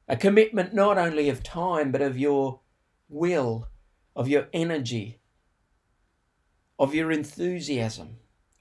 A 0.08 0.16
commitment 0.16 0.74
not 0.74 0.98
only 0.98 1.28
of 1.28 1.42
time, 1.42 1.92
but 1.92 2.02
of 2.02 2.18
your 2.18 2.60
will 3.08 3.68
of 4.14 4.28
your 4.28 4.48
energy, 4.52 5.20
of 6.78 6.94
your 6.94 7.10
enthusiasm, 7.10 8.16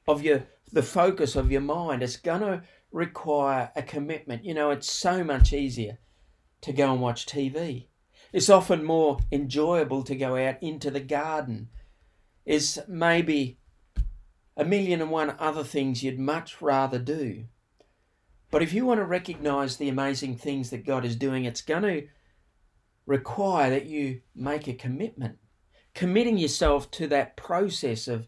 of 0.08 0.21
your 0.21 0.43
the 0.71 0.84
focus 0.84 1.36
of 1.36 1.51
your 1.51 1.62
mind. 1.62 2.01
It's 2.01 2.17
going 2.17 2.41
to 2.41 2.63
require 2.91 3.71
a 3.75 3.84
commitment. 3.84 4.45
You 4.45 4.54
know, 4.54 4.71
it's 4.71 4.91
so 4.91 5.23
much 5.23 5.51
easier 5.51 5.99
to 6.62 6.71
go 6.71 6.93
and 6.93 7.01
watch 7.01 7.25
TV. 7.25 7.88
It's 8.34 8.50
often 8.50 8.84
more 8.84 9.20
enjoyable 9.32 10.04
to 10.04 10.15
go 10.15 10.38
out 10.38 10.62
into 10.62 10.89
the 10.89 11.02
garden. 11.02 11.70
It's 12.46 12.80
maybe 12.88 13.60
a 14.56 14.63
million 14.63 15.02
and 15.02 15.12
one 15.12 15.36
other 15.38 15.63
things 15.63 16.04
you'd 16.04 16.20
much 16.20 16.62
rather 16.62 17.00
do. 17.00 17.46
But 18.50 18.62
if 18.62 18.74
you 18.74 18.86
want 18.86 19.00
to 19.00 19.06
recognize 19.06 19.78
the 19.78 19.89
amazing 19.89 20.38
things 20.38 20.70
that 20.70 20.86
God 20.86 21.06
is 21.06 21.15
doing, 21.15 21.46
it's 21.46 21.62
going 21.62 21.84
to 21.84 22.08
require 23.06 23.70
that 23.70 23.86
you 23.86 24.22
make 24.36 24.67
a 24.67 24.74
commitment, 24.74 25.38
committing 25.94 26.38
yourself 26.38 26.91
to 26.91 27.08
that 27.08 27.38
process 27.38 28.08
of 28.08 28.28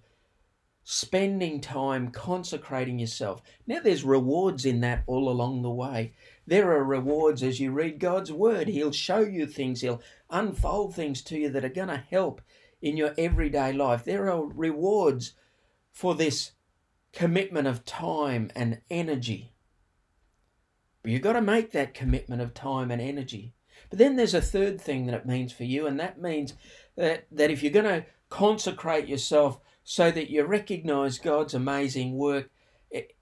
spending 0.84 1.62
time 1.62 2.12
consecrating 2.12 3.00
yourself. 3.00 3.42
Now, 3.66 3.80
there's 3.80 4.04
rewards 4.04 4.66
in 4.66 4.82
that 4.82 5.04
all 5.08 5.30
along 5.30 5.62
the 5.62 5.70
way. 5.70 6.14
There 6.46 6.72
are 6.72 6.84
rewards 6.84 7.42
as 7.42 7.60
you 7.60 7.72
read 7.72 8.00
God's 8.00 8.32
word. 8.32 8.68
He'll 8.68 8.92
show 8.92 9.20
you 9.20 9.46
things, 9.46 9.82
He'll 9.82 10.02
unfold 10.30 10.96
things 10.96 11.22
to 11.24 11.38
you 11.38 11.50
that 11.50 11.64
are 11.64 11.70
going 11.70 11.88
to 11.88 12.04
help 12.10 12.42
in 12.82 12.98
your 12.98 13.14
everyday 13.18 13.72
life. 13.72 14.04
There 14.04 14.30
are 14.30 14.46
rewards 14.46 15.34
for 15.92 16.16
this 16.16 16.52
commitment 17.14 17.68
of 17.68 17.86
time 17.86 18.52
and 18.56 18.82
energy. 18.90 19.54
But 21.02 21.12
you've 21.12 21.22
got 21.22 21.34
to 21.34 21.42
make 21.42 21.72
that 21.72 21.94
commitment 21.94 22.42
of 22.42 22.54
time 22.54 22.92
and 22.92 23.02
energy. 23.02 23.54
But 23.90 24.00
then 24.00 24.16
there's 24.16 24.34
a 24.34 24.42
third 24.42 24.82
thing 24.82 25.06
that 25.06 25.16
it 25.16 25.26
means 25.26 25.54
for 25.54 25.64
you, 25.64 25.86
and 25.86 26.00
that 26.00 26.20
means 26.20 26.56
that, 26.96 27.28
that 27.32 27.52
if 27.52 27.62
you're 27.62 27.72
going 27.72 27.86
to 27.86 28.06
consecrate 28.30 29.08
yourself 29.08 29.60
so 29.84 30.12
that 30.12 30.30
you 30.30 30.44
recognize 30.44 31.20
God's 31.20 31.54
amazing 31.54 32.14
work, 32.14 32.50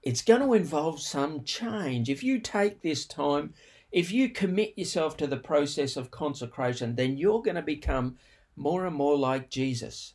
it's 0.02 0.22
going 0.22 0.42
to 0.42 0.52
involve 0.52 1.00
some 1.00 1.44
change. 1.44 2.08
If 2.08 2.22
you 2.22 2.38
take 2.38 2.82
this 2.82 3.06
time, 3.06 3.54
if 3.90 4.12
you 4.12 4.28
commit 4.28 4.76
yourself 4.76 5.16
to 5.18 5.26
the 5.26 5.36
process 5.36 5.96
of 5.96 6.10
consecration, 6.10 6.94
then 6.94 7.16
you're 7.16 7.42
going 7.42 7.56
to 7.56 7.62
become 7.62 8.16
more 8.54 8.86
and 8.86 8.94
more 8.94 9.16
like 9.16 9.50
Jesus. 9.50 10.14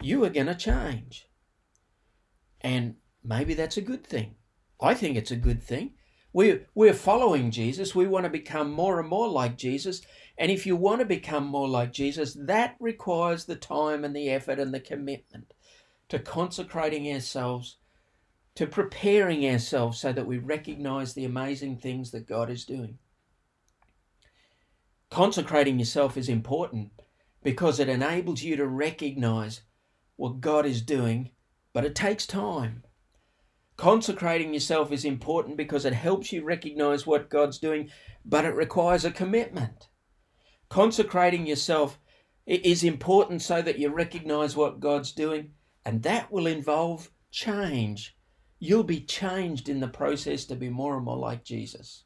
You 0.00 0.24
are 0.24 0.30
going 0.30 0.46
to 0.46 0.54
change. 0.54 1.28
And 2.60 2.96
maybe 3.22 3.54
that's 3.54 3.76
a 3.76 3.82
good 3.82 4.06
thing. 4.06 4.36
I 4.80 4.94
think 4.94 5.16
it's 5.16 5.30
a 5.30 5.36
good 5.36 5.62
thing. 5.62 5.94
We're, 6.32 6.66
we're 6.74 6.94
following 6.94 7.50
Jesus. 7.50 7.94
We 7.94 8.06
want 8.06 8.24
to 8.24 8.30
become 8.30 8.70
more 8.72 9.00
and 9.00 9.08
more 9.08 9.28
like 9.28 9.56
Jesus. 9.56 10.02
And 10.36 10.50
if 10.50 10.66
you 10.66 10.76
want 10.76 11.00
to 11.00 11.06
become 11.06 11.46
more 11.46 11.68
like 11.68 11.92
Jesus, 11.92 12.36
that 12.40 12.76
requires 12.80 13.44
the 13.44 13.56
time 13.56 14.04
and 14.04 14.14
the 14.14 14.30
effort 14.30 14.58
and 14.58 14.74
the 14.74 14.80
commitment 14.80 15.54
to 16.08 16.18
consecrating 16.18 17.12
ourselves, 17.12 17.76
to 18.54 18.66
preparing 18.66 19.44
ourselves 19.46 20.00
so 20.00 20.12
that 20.12 20.26
we 20.26 20.38
recognize 20.38 21.14
the 21.14 21.24
amazing 21.24 21.76
things 21.76 22.10
that 22.10 22.26
God 22.26 22.50
is 22.50 22.64
doing. 22.64 22.98
Consecrating 25.10 25.78
yourself 25.78 26.16
is 26.16 26.28
important 26.28 26.90
because 27.42 27.78
it 27.78 27.88
enables 27.88 28.42
you 28.42 28.56
to 28.56 28.66
recognize 28.66 29.62
what 30.16 30.40
God 30.40 30.66
is 30.66 30.82
doing, 30.82 31.30
but 31.72 31.84
it 31.84 31.94
takes 31.94 32.26
time. 32.26 32.84
Consecrating 33.76 34.54
yourself 34.54 34.92
is 34.92 35.04
important 35.04 35.56
because 35.56 35.84
it 35.84 35.92
helps 35.92 36.32
you 36.32 36.44
recognize 36.44 37.06
what 37.06 37.28
God's 37.28 37.58
doing, 37.58 37.90
but 38.24 38.44
it 38.44 38.54
requires 38.54 39.04
a 39.04 39.10
commitment. 39.10 39.88
Consecrating 40.68 41.46
yourself 41.46 41.98
is 42.46 42.84
important 42.84 43.42
so 43.42 43.62
that 43.62 43.78
you 43.78 43.88
recognize 43.88 44.56
what 44.56 44.80
God's 44.80 45.12
doing, 45.12 45.52
and 45.84 46.02
that 46.02 46.32
will 46.32 46.46
involve 46.46 47.10
change. 47.30 48.16
You'll 48.58 48.84
be 48.84 49.00
changed 49.00 49.68
in 49.68 49.80
the 49.80 49.88
process 49.88 50.44
to 50.46 50.56
be 50.56 50.70
more 50.70 50.96
and 50.96 51.04
more 51.04 51.18
like 51.18 51.44
Jesus. 51.44 52.04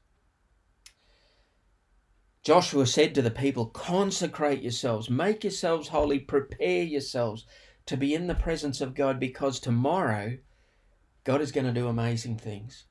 Joshua 2.43 2.87
said 2.87 3.15
to 3.15 3.23
the 3.23 3.31
people, 3.31 3.67
Consecrate 3.67 4.63
yourselves, 4.63 5.11
make 5.11 5.45
yourselves 5.45 5.89
holy, 5.89 6.19
prepare 6.19 6.83
yourselves 6.83 7.45
to 7.87 7.97
be 7.97 8.15
in 8.15 8.27
the 8.27 8.35
presence 8.35 8.81
of 8.81 8.95
God 8.95 9.21
because 9.21 9.61
tomorrow 9.61 10.39
God 11.25 11.41
is 11.41 11.53
going 11.53 11.67
to 11.67 11.73
do 11.73 11.89
amazing 11.89 12.39
things. 12.39 12.87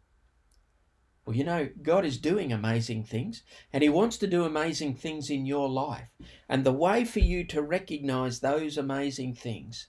Well, 1.26 1.36
you 1.36 1.44
know, 1.44 1.70
God 1.82 2.06
is 2.06 2.18
doing 2.20 2.54
amazing 2.54 3.04
things 3.04 3.44
and 3.74 3.84
He 3.84 3.90
wants 3.90 4.18
to 4.20 4.28
do 4.28 4.46
amazing 4.46 4.96
things 4.96 5.30
in 5.30 5.46
your 5.46 5.68
life. 5.68 6.08
And 6.48 6.64
the 6.64 6.72
way 6.72 7.04
for 7.04 7.20
you 7.20 7.44
to 7.46 7.62
recognize 7.62 8.40
those 8.40 8.78
amazing 8.78 9.34
things 9.34 9.88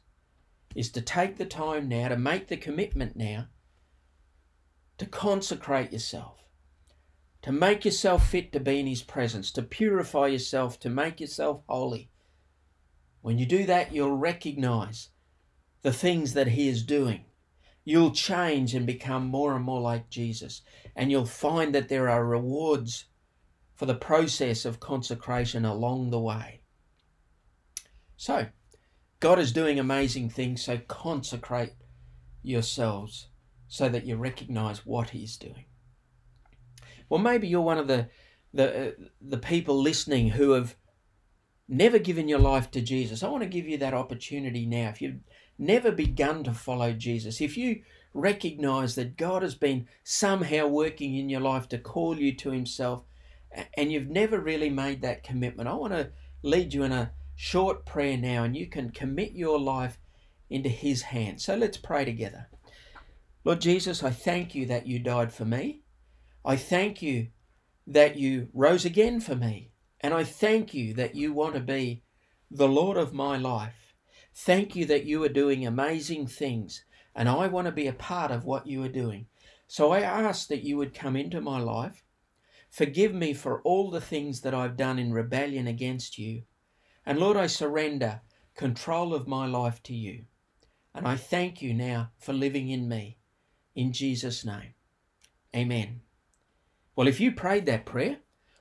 is 0.79 0.91
to 0.93 1.01
take 1.01 1.37
the 1.37 1.47
time 1.47 1.89
now, 1.89 2.09
to 2.09 2.17
make 2.17 2.49
the 2.49 2.57
commitment 2.57 3.17
now, 3.17 3.49
to 4.99 5.07
consecrate 5.07 5.93
yourself 5.93 6.39
to 7.43 7.53
make 7.53 7.85
yourself 7.85 8.29
fit 8.29 8.53
to 8.53 8.61
be 8.61 8.81
in 8.81 8.87
His 8.87 9.03
presence, 9.03 9.51
to 9.53 9.63
purify 9.63 10.27
yourself, 10.29 10.79
to 10.81 10.91
make 10.91 11.21
yourself 11.21 11.63
holy. 11.69 12.11
When 13.21 13.39
you 13.39 13.47
do 13.47 13.65
that, 13.67 13.93
you'll 13.93 14.17
recognize 14.17 15.11
the 15.83 15.93
things 15.93 16.35
that 16.35 16.49
He 16.49 16.69
is 16.69 16.83
doing. 16.83 17.25
You'll 17.85 18.11
change 18.11 18.75
and 18.75 18.87
become 18.87 19.27
more 19.27 19.55
and 19.55 19.65
more 19.65 19.81
like 19.81 20.11
Jesus. 20.11 20.63
And 20.95 21.11
you'll 21.11 21.27
find 21.27 21.75
that 21.75 21.89
there 21.89 22.09
are 22.09 22.25
rewards 22.25 23.07
for 23.75 23.87
the 23.87 23.95
process 23.95 24.65
of 24.65 24.81
consecration 24.81 25.65
along 25.65 26.11
the 26.11 26.21
way. 26.21 26.61
So, 28.17 28.49
God 29.21 29.39
is 29.39 29.53
doing 29.53 29.79
amazing 29.79 30.31
things, 30.31 30.65
so 30.65 30.79
consecrate 30.87 31.73
yourselves 32.43 33.29
so 33.67 33.89
that 33.89 34.07
you 34.07 34.17
recognize 34.17 34.87
what 34.87 35.11
He's 35.11 35.37
doing. 35.37 35.65
Well, 37.09 37.21
maybe 37.21 37.49
you're 37.49 37.61
one 37.61 37.79
of 37.79 37.89
the 37.89 38.09
the 38.55 38.89
uh, 38.89 38.91
the 39.21 39.39
people 39.39 39.81
listening 39.81 40.31
who 40.31 40.53
have 40.53 40.77
never 41.69 41.99
given 41.99 42.29
your 42.29 42.39
life 42.39 42.71
to 42.71 42.81
Jesus. 42.81 43.23
I 43.23 43.29
want 43.29 43.43
to 43.43 43.49
give 43.49 43.67
you 43.67 43.77
that 43.79 43.95
opportunity 43.95 44.65
now. 44.65 44.89
If 44.89 45.03
you've 45.03 45.21
never 45.59 45.91
begun 45.91 46.45
to 46.45 46.53
follow 46.53 46.93
Jesus, 46.93 47.41
if 47.41 47.57
you 47.57 47.83
recognize 48.15 48.95
that 48.95 49.17
God 49.17 49.43
has 49.43 49.55
been 49.55 49.87
somehow 50.03 50.67
working 50.67 51.15
in 51.17 51.29
your 51.29 51.41
life 51.41 51.69
to 51.69 51.79
call 51.79 52.19
you 52.19 52.35
to 52.37 52.51
Himself, 52.51 53.03
and 53.75 53.93
you've 53.93 54.09
never 54.09 54.41
really 54.41 54.71
made 54.71 55.03
that 55.03 55.25
commitment, 55.25 55.69
I 55.69 55.75
want 55.75 55.93
to 55.93 56.11
lead 56.43 56.73
you 56.73 56.85
in 56.85 56.93
a 56.93 57.13
short 57.41 57.87
prayer 57.87 58.17
now, 58.17 58.43
and 58.43 58.57
you 58.57 58.67
can 58.67 58.91
commit 58.91 59.31
your 59.31 59.61
life 59.61 60.01
into 60.51 60.69
His 60.69 61.03
hands. 61.03 61.45
So 61.45 61.55
let's 61.55 61.77
pray 61.77 62.05
together. 62.05 62.49
Lord 63.45 63.61
Jesus, 63.61 64.03
I 64.03 64.11
thank 64.11 64.57
you 64.57 64.67
that 64.67 64.89
you 64.89 64.99
died 64.99 65.33
for 65.33 65.45
me. 65.45 65.83
I 66.45 66.57
thank 66.57 67.01
you 67.01 67.29
that 67.87 68.17
you 68.17 68.49
rose 68.53 68.85
again 68.85 69.21
for 69.21 69.37
me. 69.37 69.71
And 70.01 70.13
I 70.13 70.25
thank 70.25 70.75
you 70.75 70.93
that 70.95 71.15
you 71.15 71.33
want 71.33 71.55
to 71.55 71.61
be 71.61 72.03
the 72.51 72.69
Lord 72.69 72.97
of 72.97 73.13
my 73.15 73.37
life. 73.37 73.95
Thank 74.35 74.75
you 74.75 74.85
that 74.87 75.05
you 75.05 75.23
are 75.23 75.29
doing 75.29 75.65
amazing 75.65 76.27
things. 76.27 76.85
And 77.15 77.29
I 77.29 77.47
want 77.47 77.67
to 77.67 77.73
be 77.73 77.87
a 77.87 77.93
part 77.93 78.33
of 78.33 78.45
what 78.45 78.67
you 78.67 78.83
are 78.83 78.89
doing. 78.89 79.27
So 79.69 79.93
I 79.93 80.01
ask 80.01 80.49
that 80.49 80.65
you 80.65 80.77
would 80.77 80.93
come 80.93 81.15
into 81.15 81.41
my 81.41 81.61
life. 81.61 82.03
Forgive 82.69 83.15
me 83.15 83.33
for 83.33 83.63
all 83.63 83.93
the 83.93 84.01
things 84.01 84.41
that 84.41 84.55
I've 84.55 84.77
done 84.77 84.99
in 84.99 85.13
rebellion 85.13 85.69
against 85.69 86.19
you. 86.19 86.43
And 87.09 87.19
Lord, 87.19 87.39
I 87.39 87.47
surrender 87.47 88.21
control 88.55 89.15
of 89.15 89.27
my 89.27 89.47
life 89.47 89.83
to 89.85 89.95
you. 89.95 90.27
And 90.95 91.09
I 91.09 91.17
thank 91.17 91.63
you 91.63 91.73
now 91.73 92.11
for 92.19 92.35
living 92.35 92.69
in 92.69 92.87
me. 92.87 93.17
In 93.75 93.95
Jesus' 93.95 94.45
name. 94.45 94.75
Amen. 95.57 96.03
Well, 96.95 97.09
if 97.09 97.19
you 97.19 97.33
prayed 97.33 97.65
that 97.65 97.87
prayer, 97.87 98.19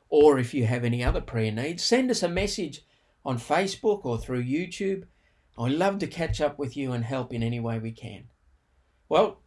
or 0.07 0.39
if 0.39 0.53
you 0.53 0.65
have 0.65 0.85
any 0.85 1.03
other 1.03 1.19
prayer 1.19 1.51
needs, 1.51 1.83
send 1.83 2.09
us 2.09 2.23
a 2.23 2.29
message 2.29 2.85
on 3.25 3.37
Facebook 3.37 4.05
or 4.05 4.17
through 4.17 4.45
YouTube. 4.45 5.03
I'd 5.59 5.73
love 5.73 5.99
to 5.99 6.07
catch 6.07 6.39
up 6.39 6.57
with 6.57 6.77
you 6.77 6.93
and 6.93 7.03
help 7.03 7.33
in 7.33 7.43
any 7.43 7.59
way 7.59 7.79
we 7.79 7.91
can. 7.91 8.29
Well, 9.09 9.41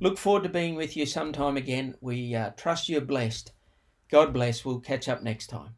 look 0.00 0.16
forward 0.16 0.44
to 0.44 0.48
being 0.48 0.74
with 0.74 0.96
you 0.96 1.04
sometime 1.04 1.58
again. 1.58 1.96
We 2.00 2.34
uh, 2.34 2.52
trust 2.56 2.88
you're 2.88 3.02
blessed. 3.02 3.52
God 4.10 4.32
bless. 4.32 4.64
We'll 4.64 4.80
catch 4.80 5.06
up 5.06 5.22
next 5.22 5.48
time. 5.48 5.74